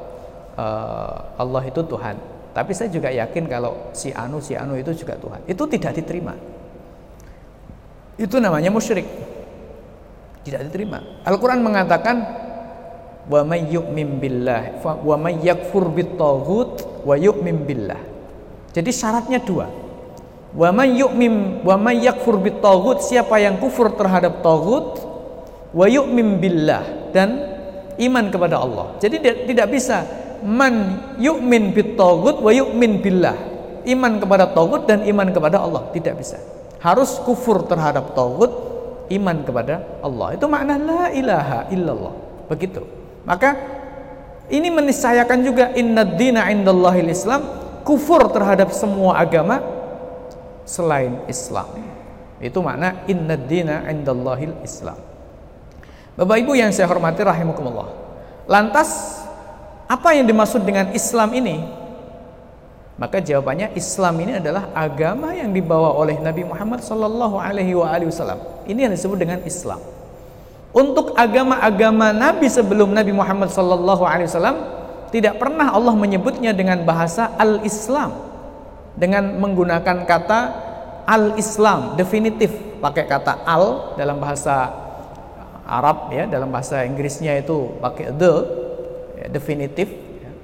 uh, 0.58 1.38
Allah 1.38 1.64
itu 1.70 1.82
Tuhan. 1.86 2.18
Tapi 2.52 2.74
saya 2.74 2.90
juga 2.90 3.14
yakin 3.14 3.46
kalau 3.46 3.94
si 3.94 4.10
anu 4.10 4.42
si 4.42 4.58
anu 4.58 4.74
itu 4.74 4.90
juga 5.06 5.14
Tuhan. 5.14 5.46
Itu 5.46 5.70
tidak 5.70 5.94
diterima. 5.94 6.34
Itu 8.18 8.42
namanya 8.42 8.74
musyrik. 8.74 9.06
Tidak 10.42 10.66
diterima. 10.66 11.22
Al-Qur'an 11.22 11.62
mengatakan 11.62 12.18
wa 13.28 13.42
may 13.46 13.68
yu'min 13.70 14.18
billah 14.18 14.82
wa 14.82 15.16
may 15.22 15.38
yakfur 15.46 15.94
bitaghut 15.94 17.06
wa 17.06 17.14
yu'min 17.14 17.62
billah. 17.62 18.02
Jadi 18.74 18.90
syaratnya 18.90 19.38
dua. 19.38 19.70
Wa 20.58 20.74
may 20.74 20.98
yu'min 20.98 21.62
wa 21.62 21.78
may 21.78 22.02
yakfur 22.02 22.42
bitaghut 22.42 23.06
siapa 23.06 23.38
yang 23.38 23.62
kufur 23.62 23.94
terhadap 23.94 24.42
taghut 24.42 24.98
wa 25.78 25.86
yu'min 25.86 26.42
billah 26.42 27.14
dan 27.14 27.38
iman 28.02 28.26
kepada 28.34 28.58
Allah. 28.58 28.98
Jadi 28.98 29.22
tidak 29.46 29.70
bisa 29.70 30.26
man 30.44 31.00
yu'min 31.18 31.74
bitaghut 31.74 32.42
wa 32.42 32.52
yu'min 32.54 33.00
billah. 33.02 33.38
Iman 33.88 34.20
kepada 34.20 34.52
taghut 34.52 34.84
dan 34.84 35.08
iman 35.08 35.32
kepada 35.32 35.64
Allah 35.64 35.88
tidak 35.96 36.20
bisa. 36.20 36.36
Harus 36.84 37.18
kufur 37.24 37.64
terhadap 37.64 38.12
taghut, 38.12 38.52
iman 39.08 39.38
kepada 39.48 40.04
Allah. 40.04 40.36
Itu 40.36 40.46
makna 40.52 40.76
la 40.76 41.04
ilaha 41.16 41.60
illallah. 41.72 42.14
Begitu. 42.52 42.84
Maka 43.24 43.56
ini 44.48 44.68
meniscayakan 44.72 45.40
juga 45.44 45.66
inna 45.76 46.04
dina 46.08 46.48
indallahil 46.52 47.08
Islam 47.12 47.44
kufur 47.84 48.28
terhadap 48.32 48.72
semua 48.76 49.20
agama 49.20 49.64
selain 50.68 51.24
Islam. 51.32 51.68
Itu 52.44 52.60
makna 52.60 53.08
inna 53.08 53.36
dina 53.40 53.88
indallahil 53.88 54.56
Islam. 54.64 55.00
Bapak 56.18 56.38
Ibu 56.44 56.58
yang 56.58 56.72
saya 56.76 56.90
hormati 56.90 57.24
rahimakumullah. 57.24 57.88
Lantas 58.48 59.22
apa 59.88 60.12
yang 60.12 60.28
dimaksud 60.28 60.68
dengan 60.68 60.92
Islam 60.92 61.32
ini? 61.32 61.64
Maka 63.00 63.24
jawabannya 63.24 63.72
Islam 63.78 64.20
ini 64.20 64.42
adalah 64.42 64.74
agama 64.76 65.32
yang 65.32 65.54
dibawa 65.54 65.96
oleh 65.96 66.20
Nabi 66.20 66.44
Muhammad 66.44 66.84
sallallahu 66.84 67.40
alaihi 67.40 67.78
wasallam. 67.78 68.42
Ini 68.68 68.90
yang 68.90 68.94
disebut 68.94 69.16
dengan 69.16 69.40
Islam. 69.48 69.80
Untuk 70.76 71.16
agama-agama 71.16 72.12
Nabi 72.12 72.52
sebelum 72.52 72.92
Nabi 72.92 73.16
Muhammad 73.16 73.54
sallallahu 73.54 74.04
alaihi 74.04 74.28
wasallam 74.28 74.58
tidak 75.14 75.40
pernah 75.40 75.72
Allah 75.72 75.96
menyebutnya 75.96 76.52
dengan 76.52 76.84
bahasa 76.84 77.32
al-Islam 77.40 78.12
dengan 78.98 79.40
menggunakan 79.40 80.04
kata 80.04 80.40
al-Islam 81.08 81.96
definitif 81.96 82.52
pakai 82.84 83.08
kata 83.08 83.48
al 83.48 83.96
dalam 83.96 84.20
bahasa 84.20 84.68
Arab 85.64 86.12
ya 86.12 86.28
dalam 86.28 86.52
bahasa 86.52 86.84
Inggrisnya 86.84 87.40
itu 87.40 87.78
pakai 87.80 88.12
the 88.20 88.67
definitif 89.30 89.92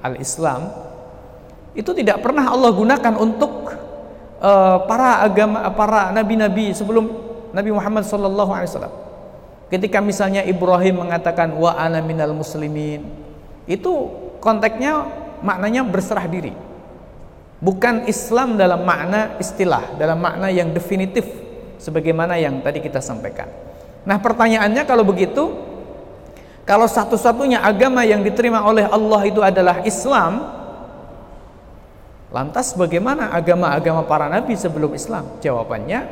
al-Islam 0.04 0.69
itu 1.74 1.89
tidak 1.96 2.22
pernah 2.22 2.54
Allah 2.54 2.69
gunakan 2.69 3.13
untuk 3.17 3.74
uh, 4.43 4.78
para 4.86 5.26
agama 5.26 5.65
para 5.74 6.13
nabi-nabi 6.13 6.76
sebelum 6.76 7.10
Nabi 7.54 7.69
Muhammad 7.74 8.06
sallallahu 8.06 8.52
alaihi 8.54 8.69
wasallam 8.69 9.04
Ketika 9.74 9.98
misalnya 10.06 10.46
Ibrahim 10.46 11.02
mengatakan 11.02 11.50
wa 11.58 11.74
ana 11.74 11.98
minal 11.98 12.30
muslimin, 12.30 13.10
itu 13.65 13.89
konteksnya 14.38 15.10
maknanya 15.41 15.82
berserah 15.82 16.30
diri. 16.30 16.54
Bukan 17.58 18.06
Islam 18.06 18.54
dalam 18.54 18.86
makna 18.86 19.34
istilah, 19.41 19.98
dalam 19.98 20.22
makna 20.22 20.54
yang 20.54 20.69
definitif 20.78 21.26
sebagaimana 21.82 22.38
yang 22.38 22.62
tadi 22.62 22.86
kita 22.86 23.02
sampaikan. 23.02 23.50
Nah, 24.06 24.22
pertanyaannya 24.22 24.86
kalau 24.86 25.02
begitu, 25.02 25.50
kalau 26.63 26.88
satu-satunya 26.88 27.60
agama 27.60 28.08
yang 28.08 28.23
diterima 28.23 28.63
oleh 28.63 28.88
Allah 28.88 29.21
itu 29.28 29.43
adalah 29.43 29.84
Islam, 29.84 30.47
lantas 32.32 32.71
bagaimana 32.80 33.36
agama-agama 33.36 34.08
para 34.08 34.32
nabi 34.32 34.56
sebelum 34.56 34.95
Islam? 34.95 35.28
Jawabannya 35.43 36.08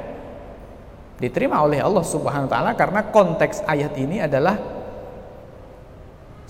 diterima 1.24 1.64
oleh 1.64 1.80
Allah 1.80 2.04
Subhanahu 2.04 2.50
wa 2.50 2.52
taala 2.52 2.72
karena 2.76 3.02
konteks 3.08 3.64
ayat 3.64 3.96
ini 3.96 4.20
adalah 4.20 4.60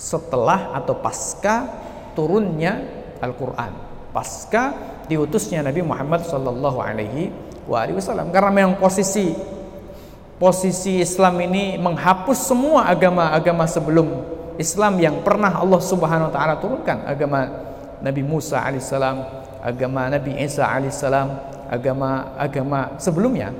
setelah 0.01 0.73
atau 0.73 0.97
pasca 0.97 1.69
turunnya 2.17 2.81
Al-Qur'an, 3.21 3.69
pasca 4.09 4.73
diutusnya 5.05 5.61
Nabi 5.61 5.85
Muhammad 5.85 6.25
sallallahu 6.25 6.81
alaihi 6.81 7.29
wasallam 7.69 8.33
karena 8.33 8.49
memang 8.49 8.81
posisi 8.81 9.29
posisi 10.41 10.97
Islam 10.97 11.37
ini 11.45 11.77
menghapus 11.77 12.49
semua 12.49 12.89
agama-agama 12.89 13.69
sebelum 13.69 14.09
Islam 14.57 14.97
yang 14.97 15.21
pernah 15.21 15.61
Allah 15.61 15.77
Subhanahu 15.77 16.27
wa 16.27 16.33
taala 16.33 16.57
turunkan, 16.57 17.05
agama 17.05 17.45
Nabi 18.01 18.25
Musa 18.25 18.57
alaihissalam, 18.57 19.21
agama 19.61 20.09
Nabi 20.09 20.41
Isa 20.41 20.65
alaihissalam, 20.65 21.29
agama 21.69 22.33
agama 22.41 22.97
sebelumnya 22.97 23.53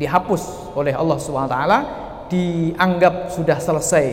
dihapus 0.00 0.72
oleh 0.72 0.96
Allah 0.96 1.20
SWT 1.20 1.56
dianggap 2.32 3.28
sudah 3.28 3.60
selesai 3.60 4.06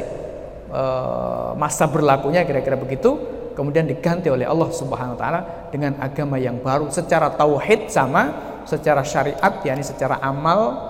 uh, 0.68 1.56
masa 1.56 1.88
berlakunya 1.88 2.44
kira-kira 2.44 2.76
begitu 2.76 3.16
kemudian 3.56 3.88
diganti 3.88 4.28
oleh 4.28 4.44
Allah 4.44 4.68
Subhanahu 4.76 5.16
wa 5.16 5.20
taala 5.20 5.42
dengan 5.72 5.96
agama 6.04 6.36
yang 6.36 6.60
baru 6.60 6.92
secara 6.92 7.32
tauhid 7.32 7.88
sama 7.88 8.36
secara 8.68 9.02
syariat 9.08 9.64
yakni 9.64 9.82
secara 9.82 10.20
amal 10.20 10.89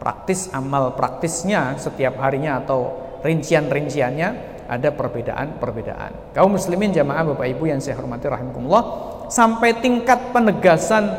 praktis 0.00 0.48
amal 0.56 0.96
praktisnya 0.96 1.76
setiap 1.76 2.16
harinya 2.24 2.64
atau 2.64 2.96
rincian-rinciannya 3.20 4.28
ada 4.64 4.88
perbedaan-perbedaan. 4.94 6.32
Kaum 6.32 6.56
muslimin 6.56 6.90
jamaah 6.94 7.34
Bapak 7.34 7.46
Ibu 7.52 7.68
yang 7.68 7.84
saya 7.84 8.00
hormati 8.00 8.26
rahimakumullah 8.26 8.82
sampai 9.28 9.76
tingkat 9.78 10.32
penegasan 10.32 11.10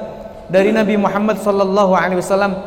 dari 0.50 0.74
Nabi 0.74 0.98
Muhammad 0.98 1.39
sallallahu 1.39 1.94
alaihi 1.94 2.20
wasallam 2.20 2.58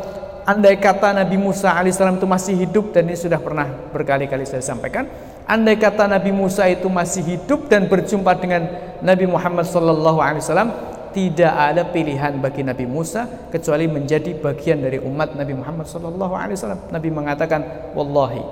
andai 0.44 0.76
kata 0.76 1.16
Nabi 1.16 1.36
Musa 1.40 1.72
alaihissalam 1.72 2.20
itu 2.20 2.28
masih 2.28 2.54
hidup 2.56 2.92
dan 2.92 3.08
ini 3.08 3.16
sudah 3.16 3.40
pernah 3.40 3.64
berkali-kali 3.92 4.44
saya 4.44 4.60
sampaikan 4.60 5.08
andai 5.48 5.76
kata 5.80 6.04
Nabi 6.08 6.32
Musa 6.32 6.68
itu 6.68 6.88
masih 6.88 7.24
hidup 7.24 7.68
dan 7.68 7.88
berjumpa 7.88 8.32
dengan 8.40 8.68
Nabi 9.00 9.24
Muhammad 9.28 9.68
sallallahu 9.68 10.20
alaihi 10.20 10.44
wasallam 10.44 10.70
tidak 11.14 11.54
ada 11.54 11.86
pilihan 11.86 12.42
bagi 12.42 12.66
Nabi 12.66 12.90
Musa 12.90 13.48
kecuali 13.48 13.86
menjadi 13.86 14.34
bagian 14.34 14.82
dari 14.82 14.98
umat 14.98 15.38
Nabi 15.38 15.54
Muhammad 15.54 15.86
SAW. 15.86 16.90
Nabi 16.90 17.08
mengatakan, 17.14 17.94
Wallahi, 17.94 18.42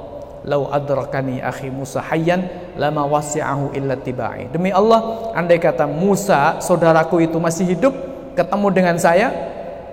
lau 0.47 0.71
adrakani 0.71 1.43
akhi 1.43 1.75
Musa 1.75 1.99
hayyan 2.03 2.47
lama 2.79 3.03
wasi'ahu 3.11 3.75
illa 3.75 3.99
tibai. 3.99 4.47
Demi 4.55 4.71
Allah, 4.71 5.35
andai 5.35 5.59
kata 5.59 5.91
Musa, 5.91 6.63
saudaraku 6.63 7.27
itu 7.27 7.43
masih 7.43 7.75
hidup, 7.75 7.95
ketemu 8.39 8.67
dengan 8.71 8.97
saya, 8.97 9.29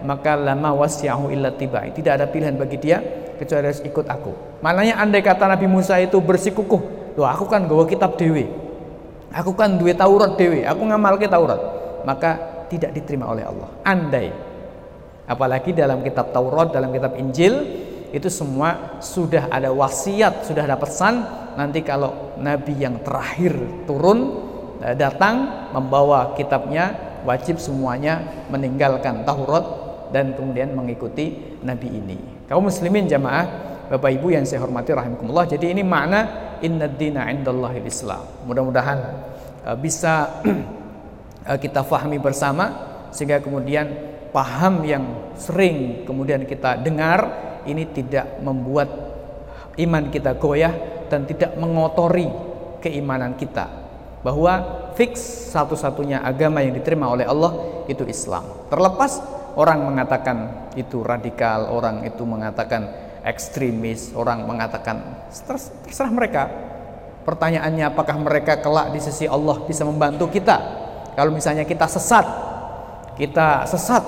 maka 0.05 0.37
lama 0.37 0.73
wasi'ahu 0.77 1.33
illa 1.33 1.49
tibai. 1.49 1.89
Tidak 1.89 2.21
ada 2.21 2.29
pilihan 2.29 2.53
bagi 2.53 2.77
dia 2.77 3.01
kecuali 3.41 3.71
harus 3.71 3.81
ikut 3.81 4.05
aku. 4.05 4.61
Maknanya 4.61 5.01
andai 5.01 5.25
kata 5.25 5.49
Nabi 5.49 5.65
Musa 5.65 5.97
itu 5.97 6.21
bersikukuh, 6.21 7.15
loh 7.17 7.27
aku 7.27 7.49
kan 7.49 7.65
gawa 7.65 7.89
kitab 7.89 8.13
dewi. 8.13 8.45
Aku 9.29 9.53
kan 9.53 9.77
duit 9.77 9.97
Taurat 9.97 10.37
dewi, 10.37 10.65
aku 10.65 10.81
ngamal 10.85 11.17
ke 11.17 11.29
Taurat. 11.29 11.61
Maka 12.01 12.58
tidak 12.69 12.93
diterima 12.93 13.27
oleh 13.33 13.43
Allah. 13.43 13.69
Andai 13.83 14.29
apalagi 15.29 15.77
dalam 15.77 16.01
kitab 16.01 16.33
Taurat, 16.33 16.73
dalam 16.73 16.89
kitab 16.89 17.13
Injil 17.13 17.85
itu 18.09 18.25
semua 18.33 18.97
sudah 18.97 19.53
ada 19.53 19.69
wasiat, 19.69 20.49
sudah 20.49 20.65
ada 20.65 20.73
pesan 20.81 21.21
nanti 21.53 21.85
kalau 21.85 22.33
nabi 22.41 22.73
yang 22.81 23.05
terakhir 23.05 23.53
turun 23.85 24.19
eh, 24.81 24.97
datang 24.97 25.69
membawa 25.69 26.33
kitabnya 26.33 26.97
wajib 27.21 27.61
semuanya 27.61 28.47
meninggalkan 28.49 29.21
Taurat 29.21 29.65
dan 30.09 30.33
kemudian 30.33 30.73
mengikuti 30.73 31.57
nabi 31.61 31.93
ini. 31.93 32.17
Kaum 32.49 32.65
muslimin 32.65 33.05
jamaah, 33.05 33.45
Bapak 33.93 34.09
Ibu 34.09 34.33
yang 34.33 34.45
saya 34.45 34.65
hormati 34.65 34.89
rahimakumullah. 34.89 35.45
Jadi 35.45 35.69
ini 35.69 35.85
makna 35.85 36.57
inna 36.65 36.89
dina 36.89 37.29
indallahil 37.29 37.85
Islam. 37.85 38.25
Mudah-mudahan 38.49 38.97
uh, 39.69 39.77
bisa 39.77 40.41
kita 41.57 41.81
fahami 41.81 42.21
bersama 42.21 42.69
sehingga 43.09 43.41
kemudian 43.41 43.89
paham 44.29 44.85
yang 44.85 45.33
sering 45.33 46.05
kemudian 46.05 46.45
kita 46.45 46.77
dengar 46.77 47.49
ini 47.65 47.89
tidak 47.89 48.37
membuat 48.43 48.89
iman 49.79 50.11
kita 50.13 50.37
goyah 50.37 50.73
dan 51.09 51.25
tidak 51.25 51.57
mengotori 51.57 52.29
keimanan 52.83 53.33
kita 53.33 53.79
bahwa 54.21 54.91
fix 54.99 55.19
satu-satunya 55.55 56.19
agama 56.21 56.59
yang 56.59 56.75
diterima 56.75 57.07
oleh 57.07 57.23
Allah 57.23 57.83
itu 57.87 58.03
Islam. 58.03 58.43
Terlepas 58.67 59.23
orang 59.55 59.79
mengatakan 59.87 60.69
itu 60.75 61.01
radikal, 61.01 61.71
orang 61.71 62.03
itu 62.03 62.23
mengatakan 62.27 62.87
ekstremis, 63.23 64.11
orang 64.13 64.43
mengatakan 64.43 65.27
terserah 65.87 66.11
mereka. 66.11 66.43
Pertanyaannya 67.23 67.85
apakah 67.87 68.15
mereka 68.19 68.57
kelak 68.59 68.91
di 68.91 68.99
sisi 68.99 69.29
Allah 69.29 69.63
bisa 69.63 69.85
membantu 69.85 70.27
kita? 70.31 70.88
Kalau 71.19 71.35
misalnya 71.35 71.67
kita 71.67 71.83
sesat, 71.83 72.23
kita 73.19 73.67
sesat 73.67 73.99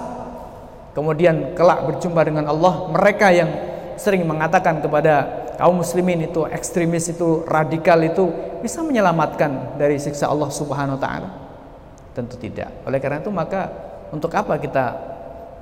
kemudian 0.95 1.51
kelak 1.59 1.83
berjumpa 1.83 2.23
dengan 2.23 2.47
Allah 2.47 2.87
mereka 2.87 3.35
yang 3.35 3.51
sering 3.99 4.23
mengatakan 4.23 4.79
kepada 4.79 5.43
kaum 5.59 5.83
muslimin 5.83 6.31
itu 6.31 6.47
ekstremis 6.47 7.11
itu 7.11 7.43
radikal 7.51 7.99
itu 7.99 8.31
bisa 8.63 8.79
menyelamatkan 8.79 9.75
dari 9.75 9.99
siksa 9.99 10.31
Allah 10.31 10.47
Subhanahu 10.55 10.95
wa 10.95 11.01
taala? 11.03 11.29
Tentu 12.15 12.39
tidak. 12.39 12.87
Oleh 12.87 13.03
karena 13.03 13.19
itu 13.19 13.27
maka 13.27 13.67
untuk 14.15 14.31
apa 14.31 14.55
kita 14.55 14.85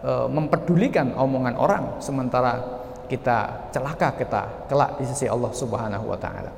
e, 0.06 0.12
mempedulikan 0.30 1.18
omongan 1.18 1.58
orang 1.58 1.84
sementara 1.98 2.62
kita 3.10 3.74
celaka 3.74 4.14
kita 4.22 4.70
kelak 4.70 5.02
di 5.02 5.06
sisi 5.10 5.26
Allah 5.26 5.50
Subhanahu 5.50 6.06
wa 6.14 6.18
taala? 6.22 6.54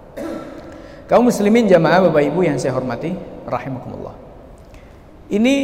Kaum 1.08 1.32
muslimin 1.32 1.72
jamaah 1.72 2.12
Bapak 2.12 2.28
Ibu 2.28 2.44
yang 2.44 2.60
saya 2.60 2.76
hormati 2.76 3.16
rahimakumullah 3.48 4.31
ini 5.32 5.56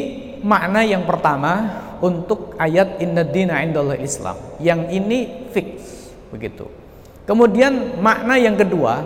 makna 0.41 0.82
yang 0.88 1.03
pertama 1.03 1.84
untuk 1.99 2.56
ayat 2.56 3.03
inna 3.03 3.27
dina 3.27 3.60
indallah 3.60 3.99
Islam. 3.99 4.39
Yang 4.63 4.82
ini 4.95 5.19
fix 5.51 5.67
begitu. 6.32 6.71
Kemudian 7.27 7.99
makna 7.99 8.39
yang 8.39 8.56
kedua 8.56 9.03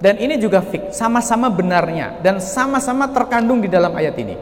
dan 0.00 0.16
ini 0.16 0.40
juga 0.40 0.64
fix, 0.64 0.96
sama-sama 0.96 1.52
benarnya 1.52 2.16
dan 2.24 2.40
sama-sama 2.40 3.10
terkandung 3.12 3.60
di 3.60 3.68
dalam 3.68 3.92
ayat 3.92 4.16
ini. 4.16 4.36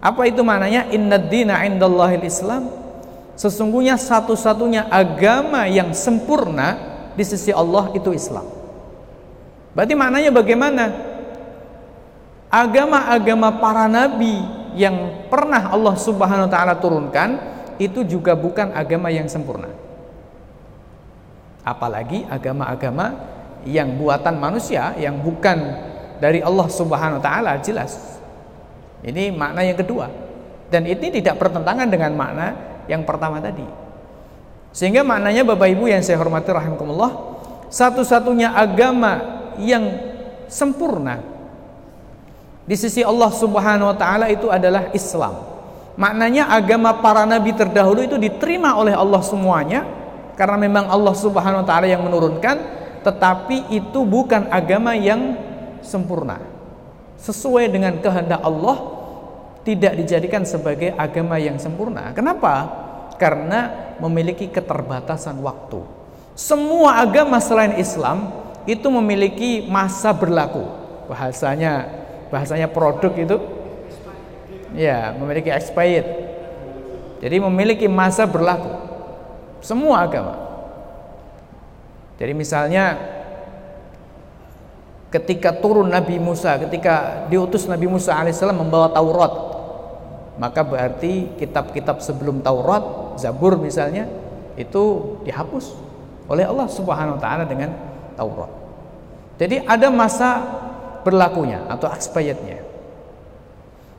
Apa 0.00 0.28
itu 0.28 0.44
maknanya? 0.44 0.88
Inna 0.92 1.16
dina 1.20 1.60
indallah 1.64 2.12
Islam. 2.20 2.68
Sesungguhnya 3.40 3.96
satu-satunya 3.96 4.92
agama 4.92 5.64
yang 5.64 5.96
sempurna 5.96 6.76
di 7.16 7.24
sisi 7.24 7.48
Allah 7.52 7.88
itu 7.96 8.12
Islam. 8.12 8.44
Berarti 9.72 9.94
maknanya 9.96 10.30
bagaimana? 10.34 11.09
Agama-agama 12.50 13.62
para 13.62 13.86
nabi 13.86 14.42
yang 14.74 15.26
pernah 15.30 15.70
Allah 15.70 15.94
Subhanahu 15.94 16.50
wa 16.50 16.52
taala 16.52 16.74
turunkan 16.82 17.38
itu 17.78 18.02
juga 18.02 18.34
bukan 18.34 18.74
agama 18.74 19.06
yang 19.06 19.30
sempurna. 19.30 19.70
Apalagi 21.62 22.26
agama-agama 22.26 23.14
yang 23.62 23.94
buatan 23.94 24.42
manusia 24.42 24.98
yang 24.98 25.22
bukan 25.22 25.62
dari 26.18 26.42
Allah 26.42 26.66
Subhanahu 26.66 27.22
wa 27.22 27.24
taala 27.24 27.52
jelas. 27.62 28.18
Ini 29.06 29.30
makna 29.30 29.62
yang 29.62 29.78
kedua. 29.78 30.10
Dan 30.70 30.90
ini 30.90 31.06
tidak 31.10 31.38
bertentangan 31.38 31.86
dengan 31.86 32.18
makna 32.18 32.46
yang 32.90 33.06
pertama 33.06 33.38
tadi. 33.38 33.64
Sehingga 34.70 35.06
maknanya 35.06 35.42
Bapak 35.42 35.70
Ibu 35.70 35.86
yang 35.90 36.02
saya 36.02 36.18
hormati 36.18 36.50
rahimakumullah, 36.50 37.10
satu-satunya 37.70 38.54
agama 38.54 39.18
yang 39.58 39.86
sempurna 40.46 41.22
di 42.64 42.76
sisi 42.76 43.00
Allah 43.04 43.30
Subhanahu 43.32 43.90
wa 43.92 43.96
taala 43.96 44.26
itu 44.28 44.48
adalah 44.52 44.92
Islam. 44.92 45.36
Maknanya 46.00 46.48
agama 46.48 46.96
para 47.02 47.28
nabi 47.28 47.52
terdahulu 47.52 48.00
itu 48.04 48.16
diterima 48.16 48.78
oleh 48.78 48.96
Allah 48.96 49.20
semuanya 49.20 49.84
karena 50.40 50.56
memang 50.56 50.88
Allah 50.88 51.12
Subhanahu 51.12 51.60
wa 51.60 51.66
taala 51.68 51.84
yang 51.84 52.00
menurunkan, 52.00 52.56
tetapi 53.04 53.68
itu 53.68 54.00
bukan 54.08 54.48
agama 54.48 54.96
yang 54.96 55.36
sempurna. 55.84 56.40
Sesuai 57.20 57.68
dengan 57.68 58.00
kehendak 58.00 58.40
Allah 58.40 58.80
tidak 59.60 60.00
dijadikan 60.00 60.48
sebagai 60.48 60.96
agama 60.96 61.36
yang 61.36 61.60
sempurna. 61.60 62.16
Kenapa? 62.16 62.64
Karena 63.20 63.92
memiliki 64.00 64.48
keterbatasan 64.48 65.36
waktu. 65.44 65.84
Semua 66.32 67.04
agama 67.04 67.36
selain 67.36 67.76
Islam 67.76 68.32
itu 68.64 68.88
memiliki 68.88 69.68
masa 69.68 70.16
berlaku. 70.16 70.64
Bahasanya 71.12 71.99
bahasanya 72.30 72.70
produk 72.70 73.12
itu 73.18 73.36
ya 74.74 75.12
memiliki 75.18 75.50
expired. 75.50 76.06
Jadi 77.20 77.36
memiliki 77.36 77.86
masa 77.90 78.24
berlaku. 78.24 78.70
Semua 79.60 80.08
agama. 80.08 80.34
Jadi 82.16 82.32
misalnya 82.32 82.96
ketika 85.10 85.50
turun 85.52 85.90
Nabi 85.90 86.22
Musa 86.22 86.54
ketika 86.56 87.26
diutus 87.26 87.66
Nabi 87.66 87.90
Musa 87.90 88.14
alaihissalam 88.14 88.62
membawa 88.62 88.94
Taurat 88.94 89.32
maka 90.38 90.62
berarti 90.62 91.34
kitab-kitab 91.36 91.98
sebelum 91.98 92.40
Taurat 92.40 93.18
Zabur 93.18 93.58
misalnya 93.58 94.06
itu 94.54 95.16
dihapus 95.26 95.74
oleh 96.30 96.46
Allah 96.46 96.70
Subhanahu 96.70 97.18
wa 97.18 97.20
taala 97.20 97.44
dengan 97.44 97.74
Taurat. 98.14 98.48
Jadi 99.36 99.66
ada 99.66 99.90
masa 99.90 100.46
berlakunya 101.02 101.64
atau 101.68 101.88
expirednya. 101.90 102.62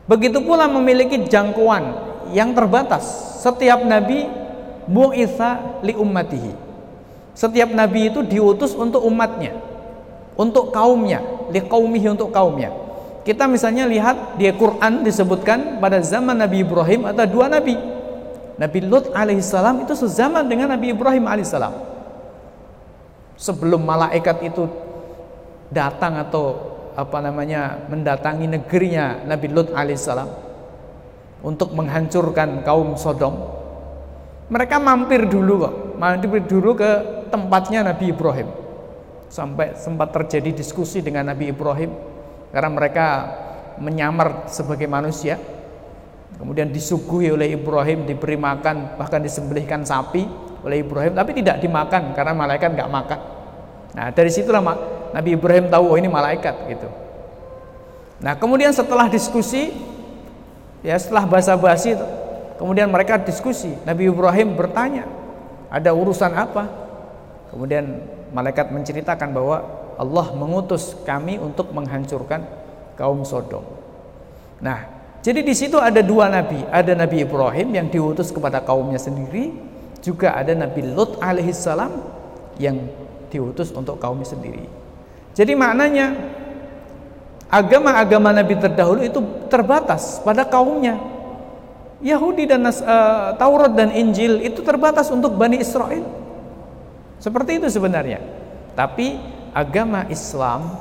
Begitu 0.10 0.44
pula 0.44 0.68
memiliki 0.68 1.24
jangkauan 1.30 1.96
yang 2.36 2.52
terbatas. 2.52 3.04
Setiap 3.42 3.86
nabi 3.86 4.28
bu'itha 4.90 5.82
li 5.86 5.94
ummatihi. 5.96 6.54
Setiap 7.32 7.72
nabi 7.72 8.12
itu 8.12 8.22
diutus 8.28 8.76
untuk 8.76 9.02
umatnya, 9.08 9.56
untuk 10.36 10.70
kaumnya, 10.76 11.24
li 11.50 11.64
qaumihi 11.64 12.12
untuk 12.12 12.30
kaumnya. 12.30 12.70
Kita 13.22 13.46
misalnya 13.46 13.86
lihat 13.86 14.36
di 14.42 14.50
Quran 14.50 15.06
disebutkan 15.06 15.78
pada 15.78 16.02
zaman 16.02 16.34
Nabi 16.34 16.66
Ibrahim 16.66 17.06
ada 17.06 17.30
dua 17.30 17.46
nabi. 17.46 17.78
Nabi 18.58 18.80
Lut 18.82 19.14
alaihissalam 19.14 19.86
itu 19.86 19.94
sezaman 19.94 20.50
dengan 20.50 20.74
Nabi 20.74 20.90
Ibrahim 20.90 21.30
alaihissalam. 21.30 21.74
Sebelum 23.38 23.82
malaikat 23.86 24.42
itu 24.42 24.66
datang 25.70 26.18
atau 26.18 26.71
apa 26.96 27.18
namanya 27.24 27.88
mendatangi 27.88 28.48
negerinya 28.48 29.24
Nabi 29.24 29.48
Lut 29.52 29.72
alaihissalam 29.72 30.30
untuk 31.42 31.74
menghancurkan 31.74 32.62
kaum 32.62 32.96
Sodom. 32.96 33.34
Mereka 34.52 34.78
mampir 34.84 35.26
dulu 35.32 35.64
kok, 35.64 35.74
mampir 35.96 36.44
dulu 36.44 36.76
ke 36.76 36.92
tempatnya 37.32 37.88
Nabi 37.88 38.12
Ibrahim. 38.12 38.50
Sampai 39.32 39.80
sempat 39.80 40.12
terjadi 40.12 40.52
diskusi 40.52 41.00
dengan 41.00 41.32
Nabi 41.32 41.56
Ibrahim 41.56 41.96
karena 42.52 42.70
mereka 42.70 43.06
menyamar 43.80 44.52
sebagai 44.52 44.92
manusia. 44.92 45.40
Kemudian 46.36 46.74
disuguhi 46.74 47.32
oleh 47.32 47.54
Ibrahim, 47.54 48.04
diberi 48.10 48.36
makan, 48.36 48.98
bahkan 48.98 49.22
disembelihkan 49.22 49.86
sapi 49.86 50.26
oleh 50.66 50.82
Ibrahim, 50.84 51.14
tapi 51.14 51.38
tidak 51.38 51.62
dimakan 51.64 52.12
karena 52.12 52.34
malaikat 52.34 52.70
nggak 52.76 52.92
makan. 52.92 53.20
Nah 53.96 54.08
dari 54.12 54.32
situlah 54.34 54.64
Nabi 55.12 55.36
Ibrahim 55.36 55.68
tahu 55.68 55.86
oh 55.92 55.98
ini 56.00 56.08
malaikat 56.08 56.56
gitu. 56.72 56.88
Nah 58.22 58.38
kemudian 58.38 58.72
setelah 58.72 59.12
diskusi 59.12 59.92
Ya 60.82 60.98
setelah 60.98 61.30
basa-basi 61.30 61.94
kemudian 62.58 62.90
mereka 62.90 63.22
diskusi. 63.22 63.70
Nabi 63.86 64.10
Ibrahim 64.10 64.58
bertanya, 64.58 65.06
"Ada 65.70 65.94
urusan 65.94 66.34
apa?" 66.34 66.66
Kemudian 67.54 68.02
malaikat 68.34 68.74
menceritakan 68.74 69.30
bahwa 69.30 69.58
Allah 70.02 70.28
mengutus 70.34 70.98
kami 71.06 71.38
untuk 71.38 71.70
menghancurkan 71.70 72.42
kaum 72.98 73.22
Sodom. 73.22 73.62
Nah, 74.58 74.90
jadi 75.22 75.46
di 75.46 75.54
situ 75.54 75.78
ada 75.78 76.02
dua 76.02 76.32
nabi, 76.32 76.66
ada 76.74 76.98
Nabi 76.98 77.22
Ibrahim 77.22 77.70
yang 77.78 77.88
diutus 77.94 78.34
kepada 78.34 78.64
kaumnya 78.66 78.98
sendiri, 78.98 79.54
juga 80.02 80.34
ada 80.34 80.58
Nabi 80.58 80.82
Lut 80.96 81.22
alaihissalam 81.22 81.94
yang 82.58 82.82
diutus 83.30 83.70
untuk 83.70 84.02
kaumnya 84.02 84.26
sendiri. 84.26 84.66
Jadi 85.32 85.56
maknanya 85.56 86.12
agama-agama 87.52 88.32
Nabi 88.32 88.56
terdahulu 88.60 89.02
itu 89.04 89.20
terbatas 89.52 90.20
pada 90.24 90.48
kaumnya. 90.48 91.00
Yahudi 92.02 92.50
dan 92.50 92.66
uh, 92.66 93.38
Taurat 93.38 93.78
dan 93.78 93.94
Injil 93.94 94.42
itu 94.42 94.66
terbatas 94.66 95.14
untuk 95.14 95.38
Bani 95.38 95.62
Israel. 95.62 96.02
Seperti 97.22 97.62
itu 97.62 97.70
sebenarnya. 97.70 98.18
Tapi 98.74 99.22
agama 99.54 100.10
Islam 100.10 100.74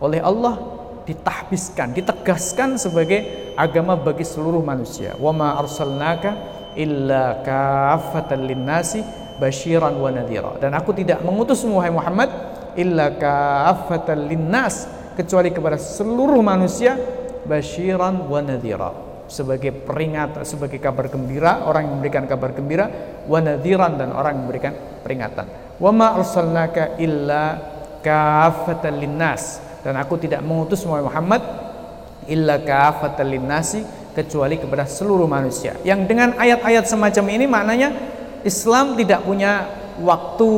oleh 0.00 0.24
Allah 0.24 0.56
ditahbiskan, 1.04 1.92
ditegaskan 1.92 2.80
sebagai 2.80 3.52
agama 3.60 3.92
bagi 3.92 4.24
seluruh 4.24 4.64
manusia. 4.64 5.12
Wa 5.20 5.36
ma 5.36 5.60
arsalnaka 5.60 6.32
illa 6.80 7.44
kafatan 7.44 8.48
linnasi 8.48 9.04
basyiran 9.36 9.92
wa 10.00 10.08
nadhira. 10.08 10.56
Dan 10.56 10.72
aku 10.72 10.96
tidak 10.96 11.20
mengutus 11.20 11.60
Muhammad 11.68 12.53
illa 12.74 13.14
kafatan 13.14 14.30
linnas 14.30 14.86
kecuali 15.14 15.54
kepada 15.54 15.78
seluruh 15.78 16.42
manusia 16.42 16.98
basyiran 17.46 18.26
wa 18.26 18.40
nadhira. 18.42 18.90
Sebagai 19.24 19.72
peringatan 19.72 20.44
sebagai 20.44 20.76
kabar 20.76 21.08
gembira 21.08 21.64
orang 21.64 21.88
yang 21.88 21.94
memberikan 21.98 22.24
kabar 22.28 22.52
gembira 22.52 22.86
wa 23.24 23.40
nadhiran 23.40 23.96
dan 23.96 24.12
orang 24.12 24.36
yang 24.36 24.42
memberikan 24.44 24.72
peringatan. 25.00 25.46
Wa 25.80 25.90
ma 25.90 26.12
arsalnaka 26.14 27.00
illa 27.00 27.56
kafatan 28.04 29.00
linnas. 29.00 29.64
Dan 29.80 30.00
aku 30.00 30.16
tidak 30.16 30.40
mengutus 30.40 30.84
Muhammad 30.88 31.44
illa 32.28 32.56
kafatan 32.60 33.28
linnasi 33.28 33.80
kecuali 34.16 34.56
kepada 34.56 34.88
seluruh 34.88 35.28
manusia. 35.28 35.76
Yang 35.84 36.00
dengan 36.08 36.28
ayat-ayat 36.40 36.84
semacam 36.88 37.24
ini 37.34 37.44
maknanya 37.44 37.88
Islam 38.46 38.96
tidak 38.96 39.24
punya 39.24 39.68
waktu 40.00 40.48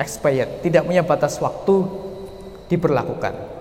expired 0.00 0.64
tidak 0.64 0.86
punya 0.88 1.04
batas 1.04 1.36
waktu 1.40 1.84
diberlakukan 2.68 3.52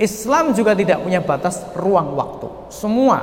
Islam 0.00 0.56
juga 0.56 0.72
tidak 0.72 1.04
punya 1.04 1.20
batas 1.20 1.62
ruang 1.76 2.16
waktu. 2.16 2.48
Semua 2.72 3.20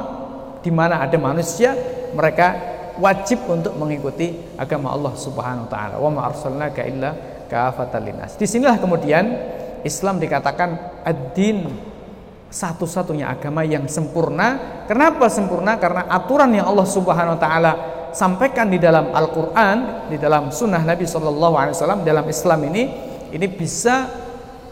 di 0.62 0.70
mana 0.70 1.02
ada 1.02 1.18
manusia, 1.18 1.74
mereka 2.14 2.56
wajib 3.02 3.42
untuk 3.50 3.74
mengikuti 3.80 4.38
agama 4.56 4.94
Allah 4.94 5.14
Subhanahu 5.18 5.66
wa 5.66 5.72
taala. 5.72 5.96
Wa 5.98 6.10
ma 6.14 6.22
arsalnaka 6.30 6.82
illa 6.86 7.12
kafatan 7.52 8.06
linnas. 8.06 8.38
Di 8.38 8.46
sinilah 8.46 8.78
kemudian 8.78 9.26
Islam 9.82 10.22
dikatakan 10.24 11.02
ad-din 11.02 11.68
satu-satunya 12.48 13.28
agama 13.34 13.66
yang 13.66 13.90
sempurna. 13.90 14.84
Kenapa 14.86 15.26
sempurna? 15.28 15.76
Karena 15.82 16.06
aturan 16.06 16.54
yang 16.54 16.70
Allah 16.70 16.86
Subhanahu 16.86 17.36
wa 17.36 17.42
taala 17.42 17.72
sampaikan 18.12 18.70
di 18.70 18.82
dalam 18.82 19.14
Al-Qur'an, 19.14 20.10
di 20.10 20.18
dalam 20.18 20.50
sunnah 20.50 20.82
Nabi 20.82 21.06
Shallallahu 21.06 21.56
alaihi 21.56 22.06
dalam 22.06 22.26
Islam 22.28 22.60
ini 22.70 22.84
ini 23.30 23.48
bisa 23.48 24.10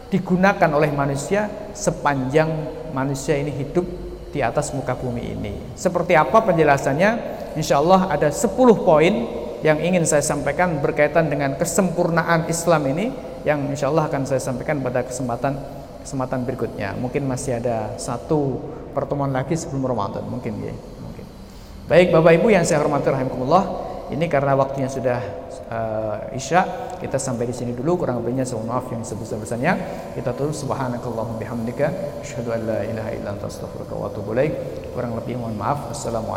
digunakan 0.08 0.70
oleh 0.72 0.90
manusia 0.90 1.46
sepanjang 1.76 2.48
manusia 2.96 3.36
ini 3.36 3.52
hidup 3.52 3.84
di 4.32 4.40
atas 4.40 4.72
muka 4.72 4.96
bumi 4.96 5.36
ini. 5.36 5.52
Seperti 5.76 6.16
apa 6.16 6.44
penjelasannya? 6.44 7.38
Insya 7.56 7.80
Allah 7.80 8.12
ada 8.12 8.28
10 8.28 8.54
poin 8.84 9.14
yang 9.64 9.78
ingin 9.82 10.06
saya 10.06 10.22
sampaikan 10.22 10.78
berkaitan 10.78 11.26
dengan 11.26 11.58
kesempurnaan 11.58 12.46
Islam 12.46 12.86
ini 12.88 13.10
yang 13.42 13.66
insya 13.70 13.90
Allah 13.90 14.06
akan 14.06 14.22
saya 14.28 14.38
sampaikan 14.38 14.78
pada 14.78 15.02
kesempatan 15.02 15.58
kesempatan 16.02 16.46
berikutnya. 16.46 16.94
Mungkin 16.96 17.26
masih 17.26 17.58
ada 17.58 17.92
satu 17.98 18.62
pertemuan 18.94 19.34
lagi 19.34 19.58
sebelum 19.58 19.84
Ramadan, 19.84 20.24
mungkin 20.24 20.56
ya. 20.62 20.74
Baik 21.88 22.12
Bapak 22.12 22.36
Ibu 22.36 22.52
yang 22.52 22.68
saya 22.68 22.84
hormati 22.84 23.08
rahimakumullah, 23.08 23.64
ini 24.12 24.28
karena 24.28 24.52
waktunya 24.52 24.92
sudah 24.92 25.24
uh, 25.72 26.36
Isya 26.36 26.92
kita 27.00 27.16
sampai 27.16 27.48
di 27.48 27.56
sini 27.56 27.72
dulu 27.72 28.04
kurang 28.04 28.20
lebihnya 28.20 28.44
saya 28.44 28.60
maaf 28.60 28.92
yang 28.92 29.00
sebesar-besarnya. 29.00 29.72
Kita 30.12 30.36
tutup 30.36 30.52
subhanakallahumma 30.52 31.40
bihamdika 31.40 32.20
asyhadu 32.20 32.52
an 32.52 32.60
la 32.68 32.84
ilaha 32.84 33.10
illa 33.16 33.28
anta 33.32 33.48
astaghfiruka 33.48 33.96
wa 33.96 34.12
atubu 34.12 34.36
ilaik. 34.36 34.52
Kurang 34.92 35.16
lebih 35.16 35.40
mohon 35.40 35.56
maaf. 35.56 35.88
Assalamualaikum 35.88 36.26